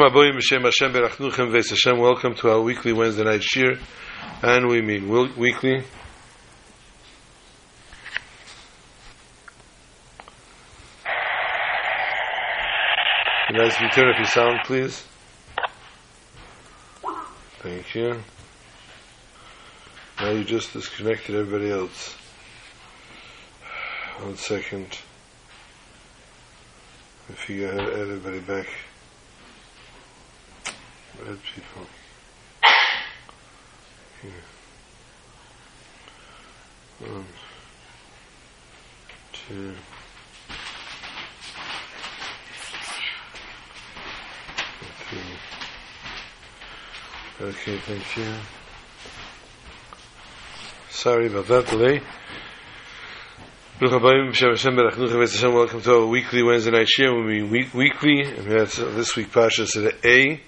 Aboyim 0.00 0.32
Hashem 0.32 0.62
Berachnuchem 0.94 1.52
Hashem. 1.68 1.98
Welcome 1.98 2.34
to 2.36 2.48
our 2.48 2.62
weekly 2.62 2.94
Wednesday 2.94 3.24
night 3.24 3.42
shir, 3.42 3.78
and 4.40 4.66
we 4.66 4.80
mean 4.80 5.10
weekly. 5.36 5.82
Can 13.48 13.56
you 13.56 13.90
turn 13.90 14.08
up 14.08 14.16
your 14.16 14.24
sound, 14.24 14.60
please? 14.64 15.04
Thank 17.58 17.94
you. 17.94 18.22
Now 20.18 20.30
you 20.30 20.44
just 20.44 20.72
disconnected 20.72 21.34
everybody 21.34 21.70
else. 21.70 22.16
One 24.20 24.36
second. 24.36 24.98
I 27.28 27.34
how 27.66 27.76
to 27.76 27.92
add 27.92 27.98
everybody 27.98 28.40
back. 28.40 28.66
Add 31.20 31.38
people. 31.42 31.86
Here. 34.22 34.30
One, 37.10 37.24
two. 39.32 39.74
Okay, 47.40 47.78
thank 47.78 48.16
you. 48.16 48.34
Sorry 50.90 51.26
about 51.26 51.46
that 51.48 51.66
delay. 51.66 52.00
Welcome 53.80 54.32
to 55.82 55.94
our 55.94 56.06
weekly 56.06 56.42
Wednesday 56.42 56.70
night 56.70 56.88
shir. 56.88 57.14
We 57.14 57.42
meet 57.42 57.50
week, 57.50 57.74
weekly, 57.74 58.22
and 58.22 58.46
have 58.46 58.74
this 58.76 59.16
week 59.16 59.32
Pasha 59.32 59.66
said 59.66 59.94
A. 60.04 60.40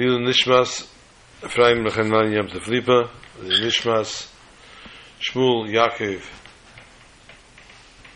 Lil 0.00 0.20
Nishmas, 0.20 0.88
Ephraim 1.44 1.84
Lechanman 1.84 2.32
Yam 2.32 2.48
Teflipa, 2.48 3.10
Nishmas, 3.42 4.30
Shmuel 5.20 5.68
Yaakov, 5.68 6.24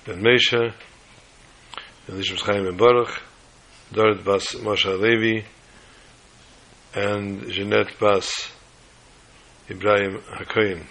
Ben 0.07 0.23
Mesha, 0.23 0.73
Nishmas 2.09 2.41
Chaim 2.41 2.65
Ben 2.65 2.79
Baruch, 2.79 3.21
Dorit 3.93 4.25
Bas 4.25 4.55
Moshe 4.55 4.99
Levi, 4.99 5.47
and 6.95 7.51
Jeanette 7.51 7.99
Bas 8.01 8.33
Ibrahim 9.69 10.23
Hakoyim. 10.39 10.87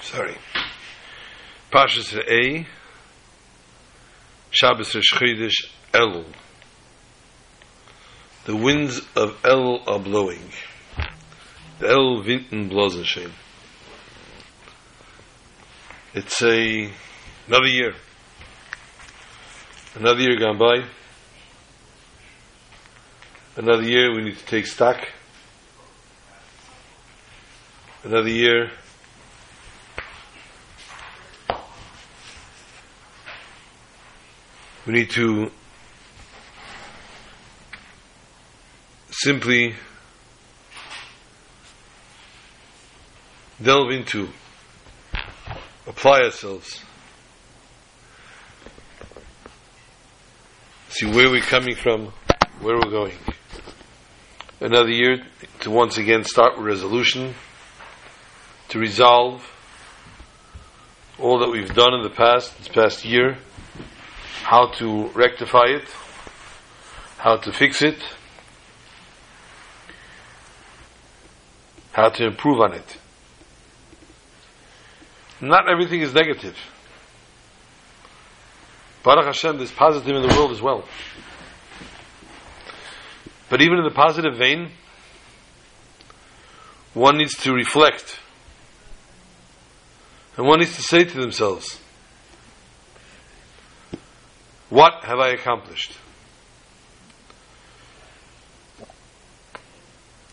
Sorry. 0.00 0.36
Pashas 1.70 2.18
A. 2.28 2.66
Shabbos 4.60 4.92
Rosh 4.92 5.12
Chodesh 5.12 5.70
Elul. 5.92 6.24
The 8.44 8.56
winds 8.56 8.98
of 9.14 9.40
Elul 9.42 9.86
are 9.86 10.00
blowing. 10.00 10.50
The 11.78 11.88
El 11.88 12.24
Winten 12.24 12.68
blosen 12.68 13.04
schön. 13.04 13.30
It's 16.12 16.42
a 16.42 16.90
another 17.46 17.68
year. 17.68 17.94
Another 19.94 20.22
year 20.22 20.36
gone 20.40 20.58
by. 20.58 20.88
Another 23.54 23.84
year 23.84 24.12
we 24.12 24.22
need 24.22 24.38
to 24.38 24.44
take 24.44 24.66
stock. 24.66 25.06
Another 28.02 28.28
year 28.28 28.72
we 34.88 34.94
need 34.94 35.10
to 35.10 35.50
simply 39.10 39.74
delve 43.62 43.90
into, 43.90 44.30
apply 45.86 46.22
ourselves, 46.22 46.82
see 50.88 51.04
where 51.04 51.30
we're 51.30 51.42
coming 51.42 51.74
from, 51.74 52.06
where 52.62 52.76
we're 52.76 52.90
going. 52.90 53.12
Another 54.58 54.88
year 54.88 55.18
to 55.60 55.70
once 55.70 55.98
again 55.98 56.24
start 56.24 56.56
with 56.56 56.64
resolution, 56.64 57.34
to 58.70 58.78
resolve 58.78 59.46
all 61.18 61.40
that 61.40 61.50
we've 61.50 61.74
done 61.74 61.92
in 61.92 62.02
the 62.02 62.08
past, 62.08 62.56
this 62.56 62.68
past 62.68 63.04
year, 63.04 63.36
how 64.48 64.66
to 64.66 65.08
rectify 65.08 65.66
it, 65.66 65.86
how 67.18 67.36
to 67.36 67.52
fix 67.52 67.82
it, 67.82 68.02
how 71.92 72.08
to 72.08 72.24
improve 72.24 72.58
on 72.58 72.72
it. 72.72 72.96
Not 75.42 75.68
everything 75.68 76.00
is 76.00 76.14
negative. 76.14 76.56
Baruch 79.02 79.26
Hashem, 79.26 79.58
there's 79.58 79.70
positive 79.70 80.16
in 80.16 80.26
the 80.26 80.34
world 80.34 80.52
as 80.52 80.62
well. 80.62 80.82
But 83.50 83.60
even 83.60 83.76
in 83.76 83.84
the 83.84 83.94
positive 83.94 84.38
vein, 84.38 84.70
one 86.94 87.18
needs 87.18 87.36
to 87.42 87.52
reflect. 87.52 88.18
And 90.38 90.46
one 90.46 90.60
needs 90.60 90.74
to 90.76 90.82
say 90.82 91.04
to 91.04 91.20
themselves, 91.20 91.82
what 94.70 95.04
have 95.04 95.18
I 95.18 95.30
accomplished? 95.30 95.92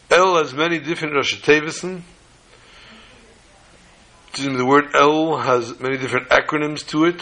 Elul 0.10 0.40
has 0.40 0.54
many 0.54 0.80
different 0.80 1.16
Rosh 1.16 1.42
Tevison. 1.42 2.02
The 4.34 4.66
word 4.66 4.92
Elul 4.94 5.44
has 5.44 5.80
many 5.80 5.98
different 5.98 6.30
acronyms 6.30 6.86
to 6.88 7.06
it. 7.06 7.22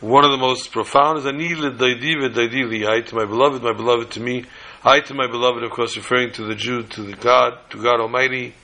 One 0.00 0.24
of 0.24 0.30
the 0.30 0.38
most 0.38 0.72
profound 0.72 1.18
is 1.18 1.26
Ani 1.26 1.54
l'daidi 1.54 2.16
v'daidi 2.16 2.66
li, 2.66 2.86
I 2.86 3.02
to 3.02 3.14
my 3.14 3.26
beloved, 3.26 3.62
my 3.62 3.74
beloved 3.74 4.12
to 4.12 4.20
me. 4.20 4.46
I 4.82 5.00
to 5.00 5.12
my 5.12 5.26
beloved, 5.26 5.62
of 5.62 5.70
course, 5.70 5.94
referring 5.94 6.32
to 6.32 6.44
the 6.44 6.54
Jew, 6.54 6.84
to 6.84 7.02
the 7.02 7.12
God, 7.12 7.58
to 7.68 7.82
God 7.82 8.00
Almighty, 8.00 8.54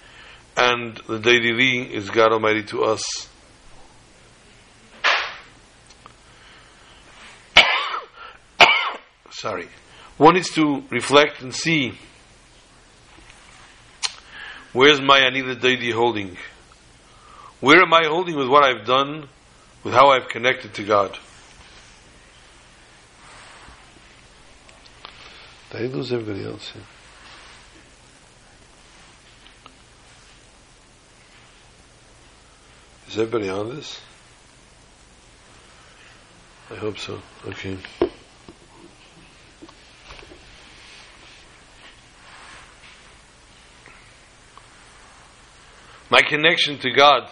and 0.57 0.97
the 1.07 1.19
daidi 1.19 1.55
li 1.55 1.95
is 1.95 2.09
God 2.09 2.33
Almighty 2.33 2.63
to 2.65 2.85
us. 2.85 3.29
Sorry. 9.37 9.69
One 10.17 10.35
needs 10.35 10.51
to 10.55 10.83
reflect 10.89 11.43
and 11.43 11.55
see 11.55 11.93
where's 14.73 14.99
my 14.99 15.21
Anila 15.21 15.61
Daidi 15.61 15.93
holding? 15.93 16.39
Where 17.61 17.83
am 17.83 17.93
I 17.93 18.07
holding 18.07 18.35
with 18.35 18.49
what 18.49 18.65
I've 18.65 18.87
done, 18.87 19.29
with 19.85 19.93
how 19.93 20.09
I've 20.09 20.31
connected 20.31 20.73
to 20.73 20.85
God? 20.85 21.19
Did 25.71 25.83
I 25.83 25.95
lose 25.95 26.15
everybody 26.15 26.43
else 26.43 26.71
here? 26.71 26.83
Is 33.09 33.19
everybody 33.19 33.51
on 33.51 33.77
this? 33.77 34.01
I 36.71 36.77
hope 36.77 36.99
so. 36.99 37.21
Okay. 37.47 37.77
My 46.11 46.23
connection 46.23 46.79
to 46.79 46.91
God 46.91 47.29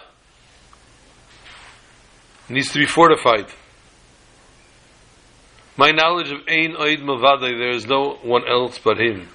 needs 2.48 2.72
to 2.72 2.78
be 2.78 2.86
fortified. 2.86 3.47
My 5.76 5.91
knowledge 5.91 6.30
of 6.30 6.41
Ein 6.48 6.74
Oid 6.74 7.03
Mavadai, 7.03 7.59
there 7.59 7.71
is 7.71 7.86
no 7.86 8.18
one 8.22 8.47
else 8.48 8.78
but 8.78 8.98
Him, 8.98 9.28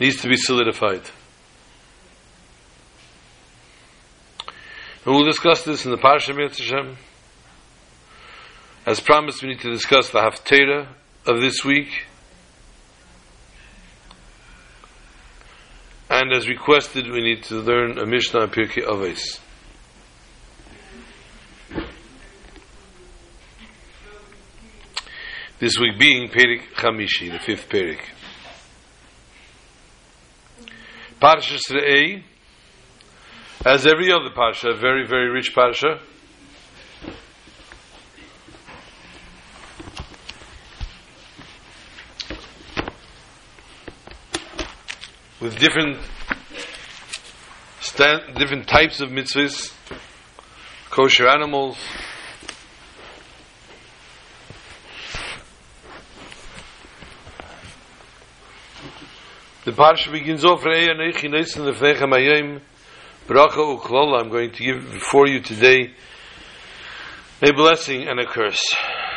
needs 0.00 0.20
to 0.22 0.28
be 0.28 0.36
solidified. 0.36 1.02
And 5.04 5.14
we'll 5.14 5.24
discuss 5.24 5.64
this 5.64 5.84
in 5.84 5.90
the 5.90 5.96
Parsha 5.96 6.36
Hashem. 6.36 6.96
As 8.86 9.00
promised, 9.00 9.42
we 9.42 9.48
need 9.48 9.60
to 9.60 9.70
discuss 9.70 10.10
the 10.10 10.20
Haftarah 10.20 10.88
of 11.26 11.40
this 11.40 11.64
week. 11.64 12.06
And 16.22 16.32
as 16.32 16.48
requested, 16.48 17.10
we 17.10 17.20
need 17.20 17.42
to 17.46 17.56
learn 17.56 17.98
a 17.98 18.06
Mishnah 18.06 18.46
Pirkei 18.46 18.86
Avos. 18.86 19.40
This 25.58 25.80
week 25.80 25.98
being 25.98 26.28
Perik 26.28 26.74
Chamishi, 26.76 27.28
the 27.28 27.40
fifth 27.40 27.68
Perik. 27.68 27.98
Parshas 31.20 31.62
Re'ei, 31.72 32.22
As 33.66 33.84
every 33.84 34.12
other 34.12 34.30
parsha, 34.30 34.78
very, 34.80 35.04
very 35.04 35.28
rich 35.28 35.52
parsha. 35.52 35.98
With 45.42 45.58
different 45.58 45.98
different 48.38 48.68
types 48.68 49.00
of 49.00 49.08
mitzvahs, 49.10 49.74
kosher 50.88 51.26
animals, 51.26 51.76
The 59.64 59.72
parsha 59.72 60.12
begins 60.12 60.44
off. 60.44 60.64
I'm 60.64 61.10
going 64.30 64.50
to 64.52 64.64
give 64.64 64.84
for 65.10 65.26
you 65.26 65.40
today 65.40 65.92
a 67.42 67.52
blessing 67.52 68.06
and 68.06 68.20
a 68.20 68.26
curse. 68.26 68.76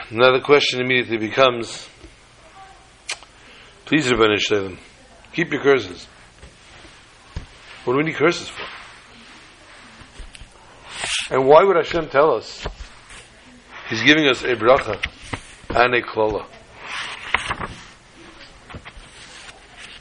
Now 0.09 0.31
the 0.31 0.41
question 0.41 0.81
immediately 0.81 1.17
becomes, 1.17 1.87
please, 3.85 4.11
Rabbi 4.11 4.37
Shalom, 4.37 4.79
keep 5.31 5.51
your 5.51 5.61
curses. 5.61 6.07
What 7.85 7.93
do 7.93 7.97
we 7.97 8.03
need 8.03 8.15
curses 8.15 8.49
for? 8.49 8.65
And 11.29 11.47
why 11.47 11.63
would 11.63 11.75
Hashem 11.75 12.09
tell 12.09 12.33
us? 12.33 12.65
He's 13.89 14.01
giving 14.01 14.27
us 14.27 14.43
a 14.43 14.55
bracha 14.55 14.99
and 15.69 15.93
a 15.93 16.01
klala. 16.01 16.47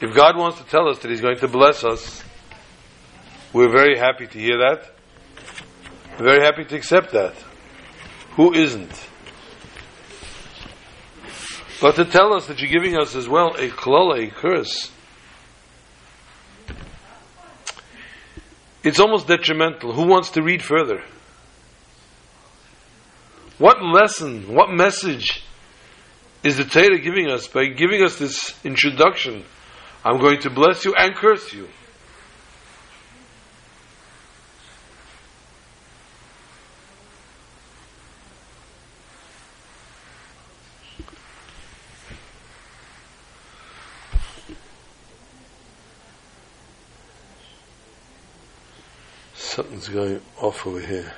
If 0.01 0.15
God 0.15 0.35
wants 0.35 0.57
to 0.57 0.65
tell 0.65 0.89
us 0.89 0.99
that 0.99 1.11
He's 1.11 1.21
going 1.21 1.37
to 1.37 1.47
bless 1.47 1.83
us, 1.83 2.23
we're 3.53 3.71
very 3.71 3.97
happy 3.97 4.25
to 4.25 4.39
hear 4.39 4.57
that. 4.57 4.91
We're 6.17 6.25
very 6.25 6.43
happy 6.43 6.65
to 6.65 6.75
accept 6.75 7.11
that. 7.11 7.35
Who 8.31 8.53
isn't? 8.53 9.09
But 11.81 11.95
to 11.95 12.05
tell 12.05 12.33
us 12.33 12.47
that 12.47 12.59
you're 12.61 12.71
giving 12.71 12.97
us 12.97 13.15
as 13.15 13.29
well 13.29 13.55
a 13.55 13.69
klala, 13.69 14.27
a 14.27 14.31
curse, 14.31 14.91
it's 18.85 18.99
almost 18.99 19.27
detrimental. 19.27 19.93
Who 19.93 20.07
wants 20.07 20.29
to 20.31 20.41
read 20.41 20.61
further? 20.61 21.03
What 23.57 23.81
lesson, 23.81 24.53
what 24.53 24.69
message 24.69 25.43
is 26.43 26.57
the 26.57 26.65
Torah 26.65 26.99
giving 26.99 27.29
us 27.29 27.47
by 27.47 27.67
giving 27.67 28.03
us 28.03 28.19
this 28.19 28.53
introduction 28.63 29.43
I'm 30.05 30.19
going 30.19 30.39
to 30.41 30.51
bless 30.51 30.85
you 30.85 30.93
and 30.93 31.15
curse 31.15 31.51
you. 31.51 31.67
Something's 49.33 49.87
going 49.87 50.21
off 50.55 50.67
over 50.67 50.79
here. 50.79 51.11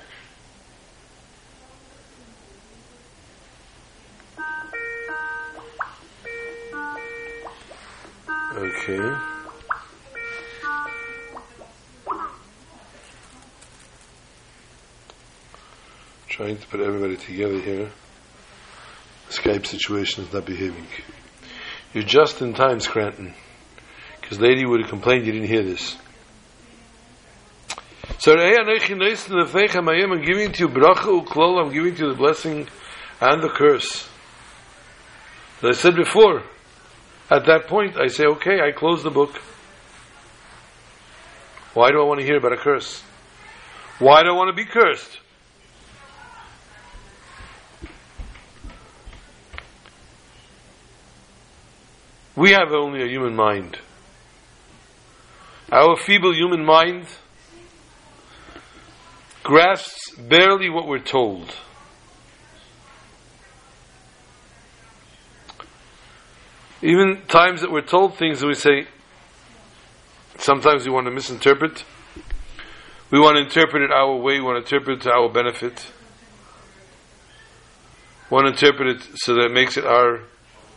Okay. 8.56 9.18
Trying 16.30 16.57
to 16.57 16.68
put 16.68 16.80
everybody 16.80 17.18
together 17.18 17.60
here. 17.60 17.89
Skype 19.30 19.66
situation 19.66 20.24
is 20.24 20.34
not 20.34 20.45
behaving. 20.45 20.88
You're 21.94 22.04
just 22.04 22.42
in 22.42 22.54
time, 22.54 22.80
Scranton. 22.80 23.34
Because 24.22 24.39
lady 24.39 24.66
would 24.66 24.81
have 24.81 24.89
complained 24.89 25.25
you 25.25 25.34
didn't 25.34 25.48
hear 25.48 25.63
this. 25.63 25.98
So 28.27 28.33
I'm 28.33 28.65
giving 30.21 30.51
to 30.51 30.59
you 30.59 30.68
bracha 30.68 31.24
uklol, 31.24 31.62
I'm 31.63 31.71
giving 31.71 31.95
to 31.95 32.01
you 32.01 32.09
the 32.09 32.18
blessing 32.18 32.68
and 33.21 33.41
the 33.41 33.47
curse. 33.47 34.06
As 35.63 35.63
I 35.63 35.71
said 35.71 35.95
before, 35.95 36.44
at 37.31 37.45
that 37.45 37.68
point, 37.68 37.95
I 37.95 38.07
say, 38.07 38.25
okay, 38.25 38.59
I 38.59 38.74
close 38.74 39.01
the 39.01 39.12
book. 39.12 39.33
Why 41.74 41.91
do 41.91 42.01
I 42.01 42.03
want 42.03 42.19
to 42.19 42.25
hear 42.25 42.35
about 42.35 42.51
a 42.51 42.57
curse? 42.57 43.01
Why 44.00 44.24
do 44.24 44.29
I 44.31 44.33
want 44.33 44.50
to 44.50 44.53
be 44.53 44.65
cursed? 44.65 45.21
We 52.35 52.51
have 52.51 52.74
only 52.74 53.03
a 53.03 53.07
human 53.07 53.38
mind. 53.38 53.77
Our 55.71 55.95
feeble 55.95 56.35
human 56.35 56.65
mind 56.65 57.07
grasps 59.48 60.12
barely 60.18 60.70
what 60.70 60.86
we're 60.86 61.00
told. 61.00 61.56
Even 66.82 67.22
times 67.30 67.62
that 67.62 67.72
we're 67.72 67.80
told 67.80 68.18
things 68.18 68.42
that 68.42 68.48
we 68.48 68.54
say, 68.54 68.88
sometimes 70.38 70.86
we 70.86 70.92
want 70.92 71.08
to 71.08 71.12
misinterpret. 71.12 71.86
We 73.10 73.22
want 73.22 73.38
to 73.38 73.44
interpret 73.44 73.84
it 73.84 73.90
our 73.90 74.18
way, 74.18 74.34
we 74.34 74.42
want 74.42 74.58
to 74.58 74.76
interpret 74.76 74.98
it 74.98 75.04
to 75.04 75.14
our 75.14 75.30
benefit. 75.30 75.94
We 78.30 78.36
want 78.36 78.48
to 78.48 78.52
interpret 78.52 78.98
it 78.98 79.08
so 79.16 79.34
that 79.36 79.46
it 79.46 79.52
makes 79.54 79.78
it 79.78 79.86
our 79.86 80.24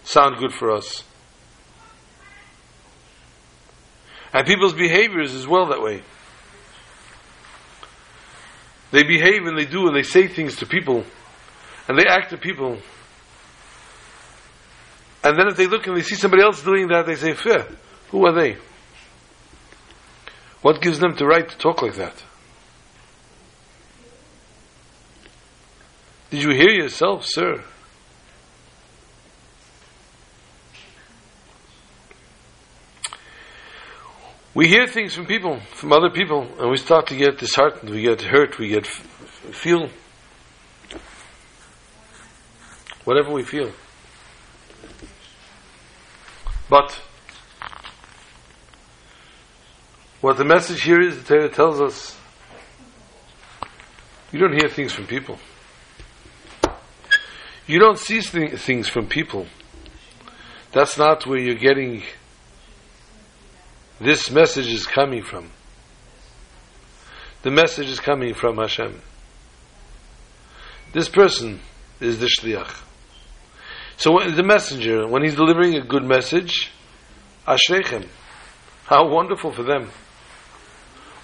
sound 0.05 0.37
good 0.39 0.53
for 0.53 0.71
us. 0.71 1.03
And 4.33 4.47
people's 4.47 4.75
behaviors 4.75 5.35
as 5.35 5.49
well 5.49 5.67
that 5.67 5.83
way. 5.83 6.05
They 8.91 9.03
behave 9.05 9.47
and 9.47 9.57
they 9.57 9.67
do 9.67 9.87
and 9.87 9.97
they 9.97 10.03
say 10.03 10.27
things 10.27 10.57
to 10.57 10.67
people 10.67 11.05
and 11.89 11.99
they 11.99 12.07
act 12.09 12.31
to 12.31 12.37
people 12.37 12.79
and 15.23 15.39
then 15.39 15.49
if 15.49 15.57
they 15.57 15.67
look 15.67 15.87
and 15.87 15.97
they 15.97 16.03
see 16.03 16.15
somebody 16.15 16.43
else 16.43 16.63
doing 16.63 16.89
that, 16.89 17.07
they 17.07 17.15
say, 17.15 17.35
Fair, 17.35 17.67
who 18.11 18.27
are 18.27 18.33
they? 18.33 18.57
What 20.63 20.81
gives 20.81 20.99
them 20.99 21.15
the 21.15 21.27
right 21.27 21.49
to 21.49 21.59
talk 21.59 21.83
like 21.83 21.95
that? 21.97 22.23
Did 26.31 26.43
you 26.43 26.51
hear 26.51 26.71
yourself, 26.71 27.25
sir? 27.27 27.63
We 34.53 34.67
hear 34.67 34.89
things 34.89 35.15
from 35.15 35.27
people, 35.27 35.61
from 35.75 35.93
other 35.93 36.11
people, 36.11 36.43
and 36.59 36.71
we 36.71 36.77
start 36.77 37.07
to 37.09 37.17
get 37.17 37.39
disheartened, 37.39 37.89
we 37.91 38.03
get 38.03 38.23
hurt, 38.23 38.59
we 38.59 38.69
get 38.69 38.85
feel 38.85 39.89
whatever 43.05 43.33
we 43.33 43.45
feel. 43.45 43.71
But 46.69 47.01
what 50.21 50.37
the 50.37 50.45
message 50.45 50.83
here 50.83 51.01
is, 51.01 51.23
the 51.23 51.25
Torah 51.25 51.49
tells 51.49 51.81
us, 51.81 52.17
you 54.33 54.41
don't 54.41 54.53
hear 54.53 54.69
things 54.69 54.93
from 54.93 55.07
people. 55.07 55.39
You 57.67 57.79
don't 57.79 57.99
see 57.99 58.21
things 58.21 58.89
from 58.89 59.07
people. 59.07 59.47
That's 60.73 60.99
not 60.99 61.25
where 61.27 61.39
you're 61.39 61.55
getting 61.55 62.03
this 64.01 64.31
message 64.31 64.69
is 64.69 64.87
coming 64.87 65.23
from. 65.23 65.51
The 67.43 67.51
message 67.51 67.89
is 67.89 68.01
coming 68.01 68.35
from 68.35 68.57
Hashem. 68.57 69.01
This 70.93 71.09
person 71.09 71.61
is 72.01 72.19
the 72.19 72.27
shliach. 72.27 72.83
So 73.97 74.13
when 74.13 74.35
the 74.35 74.43
messenger, 74.43 75.07
when 75.07 75.23
he's 75.23 75.37
delivering 75.37 75.75
a 75.77 75.83
good 75.83 76.03
message, 76.03 76.71
ashrechem, 77.47 78.09
how 78.87 79.09
wonderful 79.09 79.53
for 79.53 79.63
them. 79.63 79.91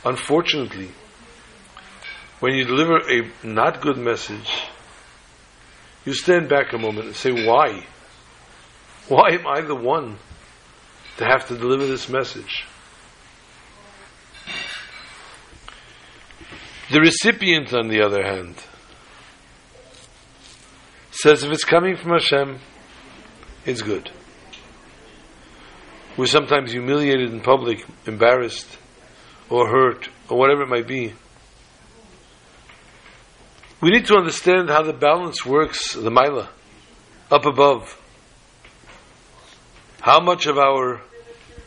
Unfortunately, 0.05 0.91
when 2.41 2.55
you 2.55 2.65
deliver 2.65 2.99
a 2.99 3.31
not 3.43 3.81
good 3.81 3.97
message, 3.97 4.63
you 6.05 6.13
stand 6.13 6.49
back 6.49 6.73
a 6.73 6.79
moment 6.79 7.07
and 7.07 7.17
say, 7.17 7.33
why? 7.33 7.85
Why 9.09 9.31
am 9.31 9.47
I 9.47 9.63
the 9.63 9.75
one 9.75 10.19
to 11.19 11.25
have 11.25 11.47
to 11.49 11.57
deliver 11.57 11.87
this 11.87 12.09
message? 12.09 12.65
The 16.91 17.01
recipient, 17.01 17.73
on 17.75 17.89
the 17.89 18.03
other 18.03 18.23
hand, 18.23 18.55
says 21.11 21.43
if 21.43 21.51
it's 21.51 21.65
coming 21.65 21.97
from 21.97 22.13
Hashem, 22.13 22.59
it's 23.65 23.83
good. 23.83 24.11
We're 26.17 26.27
sometimes 26.27 26.73
humiliated 26.73 27.33
in 27.33 27.41
public, 27.41 27.85
embarrassed. 28.07 28.79
or 29.49 29.69
hurt 29.69 30.09
or 30.29 30.39
whatever 30.39 30.63
it 30.63 30.69
might 30.69 30.89
be. 30.89 31.13
We 33.81 33.91
need 33.91 34.07
to 34.07 34.17
understand 34.17 34.71
how 34.71 34.83
the 34.83 34.93
balance 34.93 35.45
works, 35.45 35.93
the 35.93 36.11
Mila, 36.11 36.49
up 37.31 37.45
above. 37.45 38.01
How 40.01 40.21
much 40.21 40.47
of 40.47 40.59
our 40.59 41.03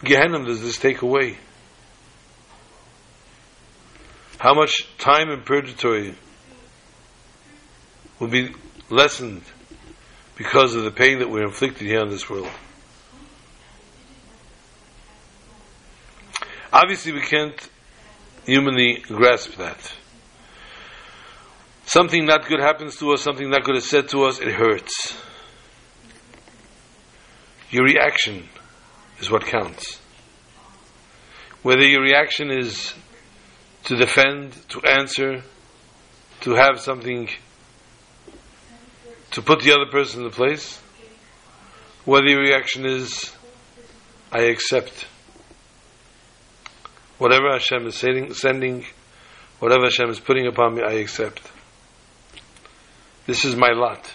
Gehenna 0.03 0.45
does 0.45 0.61
this 0.61 0.77
take 0.77 1.01
away? 1.01 1.37
How 4.37 4.53
much 4.53 4.87
time 4.97 5.29
in 5.29 5.41
purgatory 5.41 6.15
will 8.19 8.29
be 8.29 8.53
lessened 8.89 9.41
because 10.37 10.75
of 10.75 10.83
the 10.83 10.91
pain 10.91 11.19
that 11.19 11.29
we're 11.29 11.43
inflicted 11.43 11.87
here 11.87 12.01
in 12.01 12.09
this 12.09 12.29
world? 12.29 12.49
Obviously, 16.71 17.11
we 17.11 17.21
can't 17.21 17.69
humanly 18.45 18.99
grasp 19.07 19.55
that. 19.57 19.93
Something 21.85 22.25
not 22.25 22.47
good 22.47 22.59
happens 22.59 22.95
to 22.97 23.11
us, 23.11 23.21
something 23.21 23.49
not 23.49 23.63
good 23.63 23.75
is 23.75 23.89
said 23.89 24.07
to 24.09 24.23
us, 24.23 24.39
it 24.39 24.53
hurts. 24.53 25.17
Your 27.71 27.83
reaction 27.83 28.47
is 29.19 29.29
what 29.29 29.45
counts. 29.45 29.99
Whether 31.61 31.83
your 31.83 32.01
reaction 32.01 32.51
is 32.51 32.93
to 33.85 33.95
defend, 33.95 34.53
to 34.69 34.81
answer, 34.81 35.43
to 36.41 36.51
have 36.51 36.79
something 36.79 37.29
to 39.31 39.41
put 39.41 39.61
the 39.61 39.73
other 39.73 39.91
person 39.91 40.21
in 40.21 40.25
the 40.25 40.35
place, 40.35 40.81
whether 42.05 42.25
your 42.25 42.41
reaction 42.41 42.85
is, 42.85 43.31
I 44.31 44.43
accept. 44.43 45.05
Whatever 47.17 47.51
Hashem 47.51 47.87
is 47.87 47.95
sending, 47.95 48.85
whatever 49.59 49.83
Hashem 49.83 50.09
is 50.09 50.19
putting 50.19 50.47
upon 50.47 50.75
me, 50.75 50.81
I 50.81 50.93
accept. 50.93 51.41
This 53.25 53.43
is 53.43 53.55
my 53.55 53.71
lot. 53.73 54.11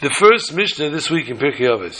The 0.00 0.10
first 0.10 0.54
Mishnah 0.54 0.90
this 0.90 1.10
week 1.10 1.28
in 1.28 1.38
Pirkei 1.38 1.66
Avos. 1.66 1.98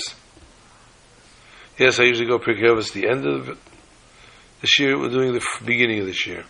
Yes, 1.76 1.98
I 1.98 2.04
usually 2.04 2.28
go 2.28 2.38
Pirkei 2.38 2.68
Avos 2.68 2.92
the 2.92 3.08
end 3.08 3.26
of 3.26 3.46
the 3.46 4.68
year. 4.78 4.96
We're 4.96 5.08
doing 5.08 5.32
the 5.32 5.44
beginning 5.64 5.98
of 5.98 6.06
this 6.06 6.24
year. 6.24 6.44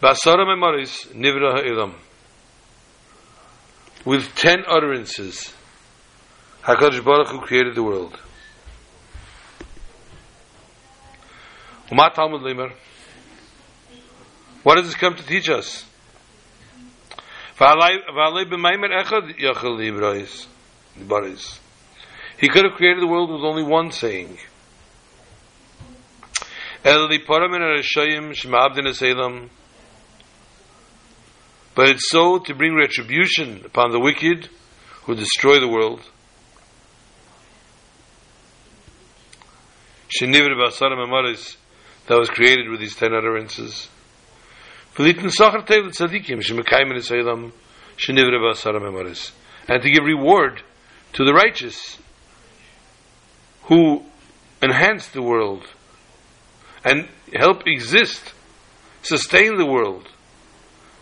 Basara 0.00 0.46
Memoris 0.46 1.08
Nivra 1.08 1.56
Ha'ilam. 1.56 1.94
With 4.04 4.32
ten 4.36 4.62
utterances, 4.64 5.52
HaKadosh 6.62 7.04
Baruch 7.04 7.30
Hu 7.30 7.40
created 7.40 7.74
the 7.74 7.82
world. 7.82 8.16
Umat 11.90 12.14
Talmud 12.14 12.42
Limer. 12.42 12.72
What 14.62 14.76
does 14.76 14.84
this 14.84 14.94
come 14.94 15.16
to 15.16 15.26
teach 15.26 15.50
us? 15.50 15.84
He 22.40 22.48
could 22.48 22.64
have 22.64 22.74
created 22.74 23.00
the 23.00 23.06
world 23.06 23.30
with 23.30 23.42
only 23.42 23.62
one 23.62 23.92
saying. 23.92 24.36
But 26.82 27.12
it's 31.88 32.10
so 32.10 32.40
to 32.40 32.54
bring 32.54 32.74
retribution 32.74 33.62
upon 33.64 33.92
the 33.92 34.00
wicked 34.00 34.48
who 35.04 35.14
destroy 35.14 35.60
the 35.60 35.68
world. 35.68 36.00
That 42.08 42.18
was 42.18 42.28
created 42.28 42.68
with 42.68 42.80
these 42.80 42.96
ten 42.96 43.14
utterances. 43.14 43.88
V'litin 44.96 45.30
socher 45.30 45.66
tev 45.66 45.90
tzadikim 45.90 46.40
shemekayim 46.40 46.90
in 46.90 46.96
Yisraelam 46.98 47.52
shenivre 47.96 48.38
b'asara 48.38 48.80
memoris. 48.80 49.32
And 49.68 49.82
to 49.82 49.90
give 49.90 50.04
reward 50.04 50.62
to 51.14 51.24
the 51.24 51.32
righteous 51.32 51.98
who 53.64 54.04
enhance 54.62 55.08
the 55.08 55.22
world 55.22 55.66
and 56.84 57.08
help 57.32 57.66
exist, 57.66 58.34
sustain 59.02 59.56
the 59.56 59.66
world 59.66 60.08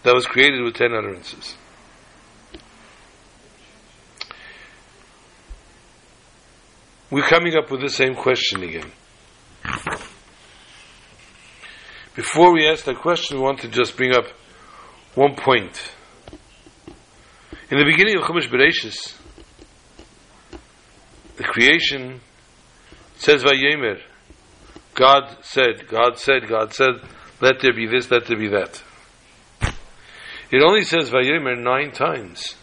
that 0.03 0.15
was 0.15 0.27
created 0.27 0.63
with 0.63 0.75
ten 0.75 0.93
utterances. 0.93 1.57
We're 7.11 7.27
coming 7.27 7.57
up 7.57 7.71
with 7.71 7.81
the 7.81 7.89
same 7.89 8.15
question 8.15 8.63
again. 8.63 8.93
Before 12.15 12.53
we 12.53 12.69
ask 12.69 12.85
that 12.85 12.99
question, 12.99 13.39
we 13.39 13.43
want 13.45 13.61
to 13.61 13.69
just 13.69 13.97
bring 13.97 14.15
up 14.15 14.27
one 15.15 15.37
point. 15.37 15.93
In 17.71 17.79
the 17.79 17.85
beginning 17.85 18.17
of 18.17 18.25
Chumash 18.25 18.49
Bereshis, 18.49 19.15
the 21.37 21.45
creation 21.45 22.21
says 23.17 23.45
Vayemer. 23.45 24.01
God 24.95 25.39
said, 25.43 25.87
God 25.89 26.19
said, 26.19 26.49
God 26.49 26.75
said, 26.75 27.01
let 27.41 27.61
there 27.61 27.73
be 27.73 27.87
this, 27.87 28.11
let 28.11 28.27
there 28.27 28.37
be 28.37 28.49
that. 28.49 28.83
It 30.51 30.63
only 30.63 30.83
says 30.83 31.11
Vayemer 31.11 31.57
nine 31.57 31.93
times. 31.93 32.57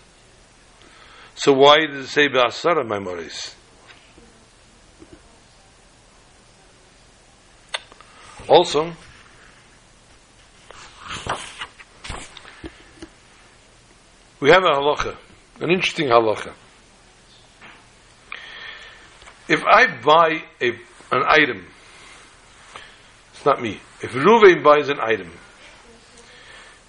So 1.36 1.54
why 1.54 1.86
does 1.86 2.06
it 2.06 2.08
say 2.10 2.28
Ba'asara 2.28 2.86
Maimoris? 2.86 3.56
Also, 8.50 8.94
we 14.40 14.50
have 14.50 14.64
a 14.64 14.72
halacha, 14.72 15.16
an 15.62 15.72
interesting 15.72 16.08
halacha. 16.08 16.54
If 19.48 19.64
I 19.64 19.88
buy 20.02 20.44
a, 20.62 20.70
an 21.12 21.24
item, 21.28 21.66
it's 23.34 23.46
not 23.46 23.62
me. 23.62 23.80
If 24.02 24.12
Ruvain 24.12 24.64
buys 24.64 24.90
an 24.90 25.00
item 25.00 25.32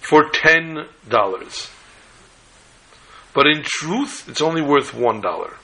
for 0.01 0.29
ten 0.29 0.85
dollars, 1.07 1.69
but 3.33 3.47
in 3.47 3.63
truth 3.63 4.27
it's 4.27 4.41
only 4.41 4.61
worth 4.61 4.93
one 4.93 5.21
dollar. 5.21 5.55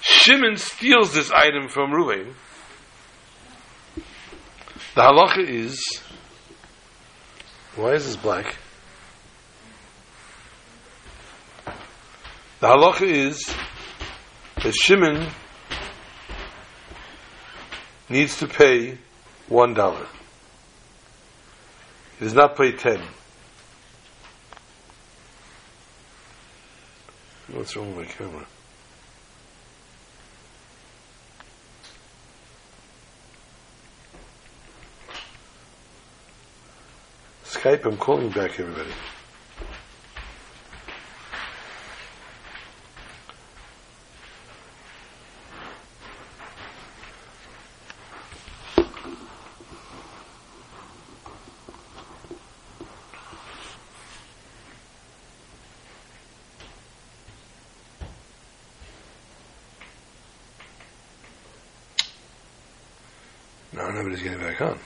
Shimon 0.00 0.56
steals 0.56 1.12
this 1.14 1.30
item 1.32 1.68
from 1.68 1.90
Ruvain. 1.90 2.34
The 4.98 5.04
halacha 5.04 5.48
is 5.48 5.80
why 7.76 7.90
is 7.92 8.04
this 8.04 8.16
black? 8.16 8.56
The 12.58 12.66
halacha 12.66 13.02
is 13.02 13.54
that 14.60 14.74
Shimon 14.74 15.28
needs 18.08 18.40
to 18.40 18.48
pay 18.48 18.98
one 19.46 19.72
dollar. 19.72 20.08
He 22.18 22.24
does 22.24 22.34
not 22.34 22.56
pay 22.56 22.72
ten. 22.72 23.00
What's 27.52 27.76
wrong 27.76 27.94
with 27.94 28.08
my 28.08 28.12
camera? 28.12 28.46
Skype, 37.58 37.84
I'm 37.86 37.96
calling 37.96 38.30
back 38.30 38.60
everybody. 38.60 38.88
Now 63.72 63.90
nobody's 63.90 64.22
getting 64.22 64.38
back 64.38 64.60
on. 64.60 64.78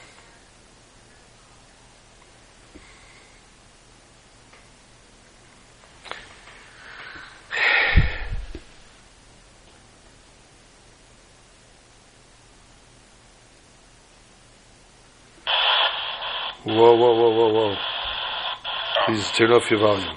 Whoa, 16.64 16.94
whoa, 16.96 17.14
whoa, 17.14 17.30
whoa, 17.30 17.52
whoa. 17.52 17.76
Please 19.04 19.21
turn 19.36 19.50
off 19.50 19.70
your 19.70 19.80
volume. 19.80 20.16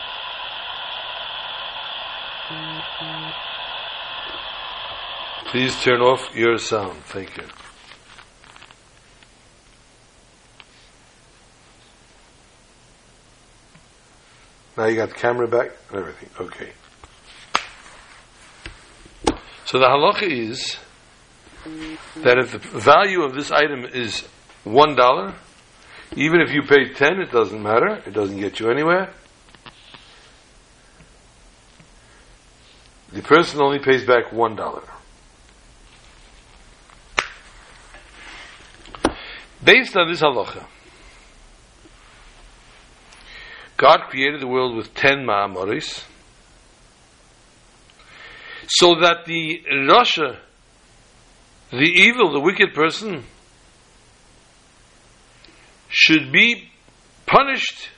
Please 5.48 5.82
turn 5.82 6.02
off 6.02 6.36
your 6.36 6.58
sound. 6.58 7.00
Thank 7.06 7.38
you. 7.38 7.44
Now 14.78 14.86
you 14.88 14.98
got 14.98 15.10
the 15.10 15.16
camera 15.16 15.48
back 15.48 15.72
and 15.90 16.00
everything. 16.00 16.30
Okay. 16.40 16.72
So 19.66 19.80
the 19.80 19.86
halacha 19.86 20.30
is 20.30 20.78
that 22.18 22.38
if 22.38 22.52
the 22.52 22.80
value 22.80 23.24
of 23.24 23.34
this 23.34 23.52
item 23.52 23.86
is 23.86 24.28
one 24.66 24.96
dollar, 24.96 25.36
even 26.16 26.42
if 26.42 26.52
you 26.52 26.64
pay 26.64 26.94
ten, 26.94 27.20
it 27.20 27.32
doesn't 27.32 27.62
matter. 27.62 28.02
It 28.06 28.14
doesn't 28.14 28.40
get 28.40 28.60
you 28.60 28.70
anywhere. 28.70 29.14
The 33.12 33.22
person 33.22 33.62
only 33.62 33.80
pays 33.80 34.04
back 34.06 34.32
one 34.32 34.56
dollar. 34.56 34.84
Based 39.64 39.96
on 39.98 40.10
this 40.10 40.22
halacha, 40.22 40.66
God 43.78 44.02
created 44.10 44.42
the 44.42 44.48
world 44.48 44.76
with 44.76 44.94
ten 44.94 45.26
ma'amoris, 45.26 46.04
so 48.68 48.96
that 49.02 49.26
the 49.26 49.64
Rasha, 49.72 50.38
the 51.72 51.90
evil, 51.90 52.32
the 52.32 52.40
wicked 52.40 52.74
person, 52.74 53.24
should 55.96 56.30
be 56.30 56.70
punished 57.26 57.90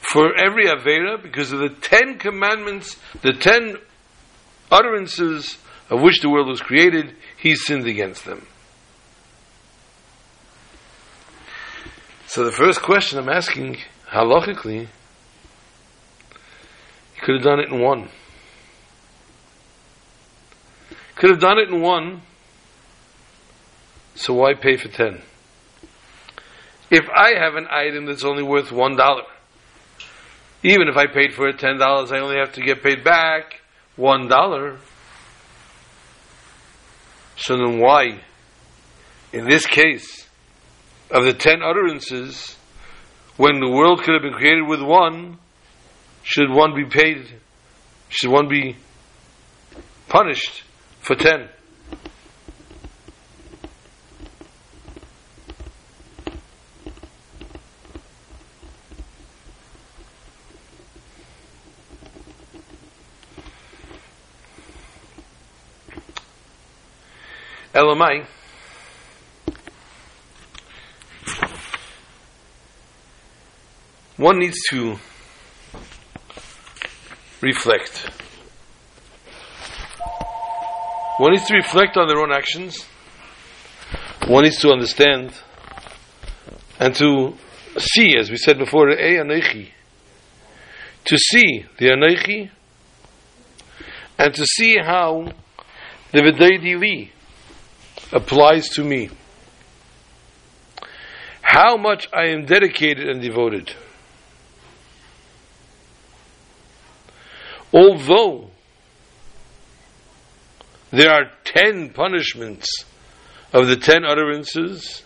for 0.00 0.36
every 0.36 0.66
Avera 0.66 1.22
because 1.22 1.52
of 1.52 1.60
the 1.60 1.68
Ten 1.68 2.18
Commandments, 2.18 2.96
the 3.22 3.32
ten 3.32 3.76
utterances 4.72 5.56
of 5.88 6.02
which 6.02 6.20
the 6.20 6.28
world 6.28 6.48
was 6.48 6.60
created, 6.60 7.14
he 7.36 7.54
sinned 7.54 7.86
against 7.86 8.24
them. 8.24 8.44
So 12.26 12.44
the 12.44 12.50
first 12.50 12.82
question 12.82 13.20
I'm 13.20 13.28
asking, 13.28 13.78
halachically, 14.10 14.88
he 17.14 17.20
could 17.20 17.36
have 17.36 17.44
done 17.44 17.60
it 17.60 17.70
in 17.70 17.80
one. 17.80 18.08
Could 21.14 21.30
have 21.30 21.38
done 21.38 21.58
it 21.58 21.68
in 21.68 21.80
one, 21.80 22.22
so 24.16 24.34
why 24.34 24.54
pay 24.54 24.76
for 24.76 24.88
ten? 24.88 25.22
If 26.96 27.08
I 27.10 27.36
have 27.36 27.56
an 27.56 27.66
item 27.72 28.06
that's 28.06 28.24
only 28.24 28.44
worth 28.44 28.70
one 28.70 28.94
dollar, 28.94 29.24
even 30.62 30.86
if 30.86 30.96
I 30.96 31.08
paid 31.08 31.34
for 31.34 31.48
it 31.48 31.58
ten 31.58 31.76
dollars, 31.76 32.12
I 32.12 32.20
only 32.20 32.36
have 32.36 32.52
to 32.52 32.60
get 32.60 32.84
paid 32.84 33.02
back 33.02 33.62
one 33.96 34.28
dollar. 34.28 34.78
So 37.36 37.56
then 37.56 37.80
why, 37.80 38.20
in 39.32 39.48
this 39.48 39.66
case, 39.66 40.28
of 41.10 41.24
the 41.24 41.32
ten 41.32 41.62
utterances, 41.64 42.56
when 43.38 43.58
the 43.58 43.68
world 43.68 44.04
could 44.04 44.14
have 44.14 44.22
been 44.22 44.32
created 44.32 44.68
with 44.68 44.80
one, 44.80 45.38
should 46.22 46.48
one 46.48 46.76
be 46.76 46.84
paid, 46.84 47.26
should 48.08 48.30
one 48.30 48.46
be 48.46 48.76
punished 50.08 50.62
for 51.00 51.16
ten? 51.16 51.48
Elamai. 67.74 68.26
One 74.16 74.38
needs 74.38 74.58
to 74.70 74.96
reflect. 77.40 78.10
One 81.18 81.32
needs 81.32 81.46
to 81.46 81.54
reflect 81.54 81.96
on 81.96 82.06
their 82.06 82.20
own 82.20 82.32
actions. 82.32 82.86
One 84.28 84.44
needs 84.44 84.58
to 84.58 84.70
understand 84.70 85.34
and 86.78 86.94
to 86.94 87.34
see, 87.76 88.16
as 88.16 88.30
we 88.30 88.36
said 88.36 88.58
before, 88.58 88.86
to 88.86 88.96
see 91.18 91.64
the 91.78 91.86
anoichi, 91.86 92.50
and 94.18 94.34
to 94.34 94.46
see 94.46 94.76
how 94.78 95.32
the 96.12 96.20
V'day 96.20 97.10
applies 98.14 98.68
to 98.70 98.84
me. 98.84 99.10
How 101.42 101.76
much 101.76 102.08
I 102.12 102.28
am 102.28 102.46
dedicated 102.46 103.08
and 103.08 103.20
devoted. 103.20 103.74
Although 107.72 108.50
there 110.90 111.10
are 111.10 111.32
ten 111.44 111.90
punishments 111.90 112.84
of 113.52 113.66
the 113.66 113.76
ten 113.76 114.04
utterances, 114.04 115.02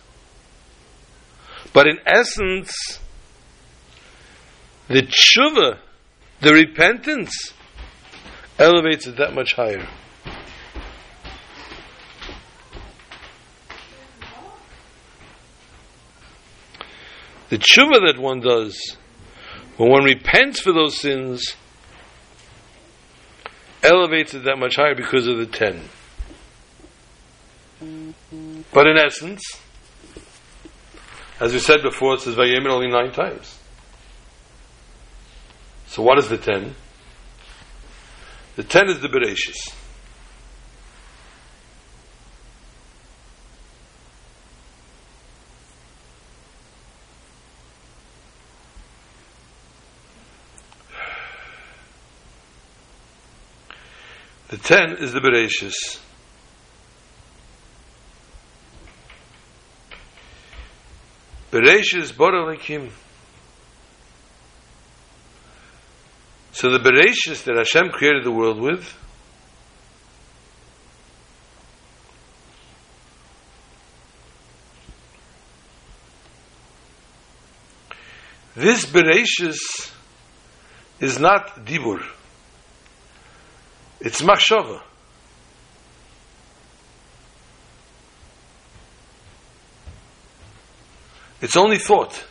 but 1.73 1.87
in 1.87 1.97
essence, 2.05 2.99
the 4.87 5.01
tshuva, 5.01 5.79
the 6.41 6.53
repentance, 6.53 7.53
elevates 8.59 9.07
it 9.07 9.17
that 9.17 9.33
much 9.33 9.53
higher. 9.55 9.87
The 17.49 17.57
tshuva 17.57 18.05
that 18.05 18.19
one 18.19 18.41
does, 18.41 18.97
when 19.77 19.89
one 19.89 20.03
repents 20.03 20.59
for 20.61 20.71
those 20.71 20.99
sins, 20.99 21.55
elevates 23.81 24.33
it 24.33 24.43
that 24.43 24.57
much 24.57 24.75
higher 24.75 24.95
because 24.95 25.27
of 25.27 25.37
the 25.37 25.45
ten. 25.45 25.81
But 28.71 28.87
in 28.87 28.97
essence, 28.97 29.41
as 31.39 31.53
we 31.53 31.59
said 31.59 31.81
before, 31.81 32.15
it 32.15 32.21
says 32.21 32.35
Vayemer 32.35 32.69
only 32.69 32.89
nine 32.89 33.11
times. 33.11 33.57
So 35.87 36.03
what 36.03 36.19
is 36.19 36.29
the 36.29 36.37
ten? 36.37 36.75
The 38.57 38.63
ten 38.63 38.89
is 38.89 38.99
the 38.99 39.07
Bereshis. 39.07 39.73
The 54.69 54.75
ten 54.75 54.97
is 54.97 55.13
the 55.13 55.19
Bereshis. 55.19 55.99
Bereshis 61.51 62.13
Boralikim. 62.13 62.91
So 66.51 66.69
the 66.69 66.77
Bereshis 66.77 67.45
that 67.45 67.57
Hashem 67.57 67.89
created 67.89 68.23
the 68.23 68.31
world 68.31 68.59
with 68.59 68.95
This 78.55 78.85
Bereshis 78.85 79.57
is 80.99 81.17
not 81.17 81.65
Dibur. 81.65 82.18
It's 84.01 84.21
machshava. 84.21 84.81
It's 91.41 91.55
only 91.55 91.77
thought. 91.77 92.25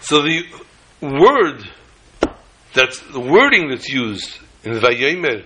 So 0.00 0.22
the 0.22 0.44
word 1.00 1.68
that's 2.72 3.00
the 3.00 3.18
wording 3.18 3.68
that's 3.70 3.88
used 3.88 4.38
in 4.62 4.74
Vayemer 4.74 5.44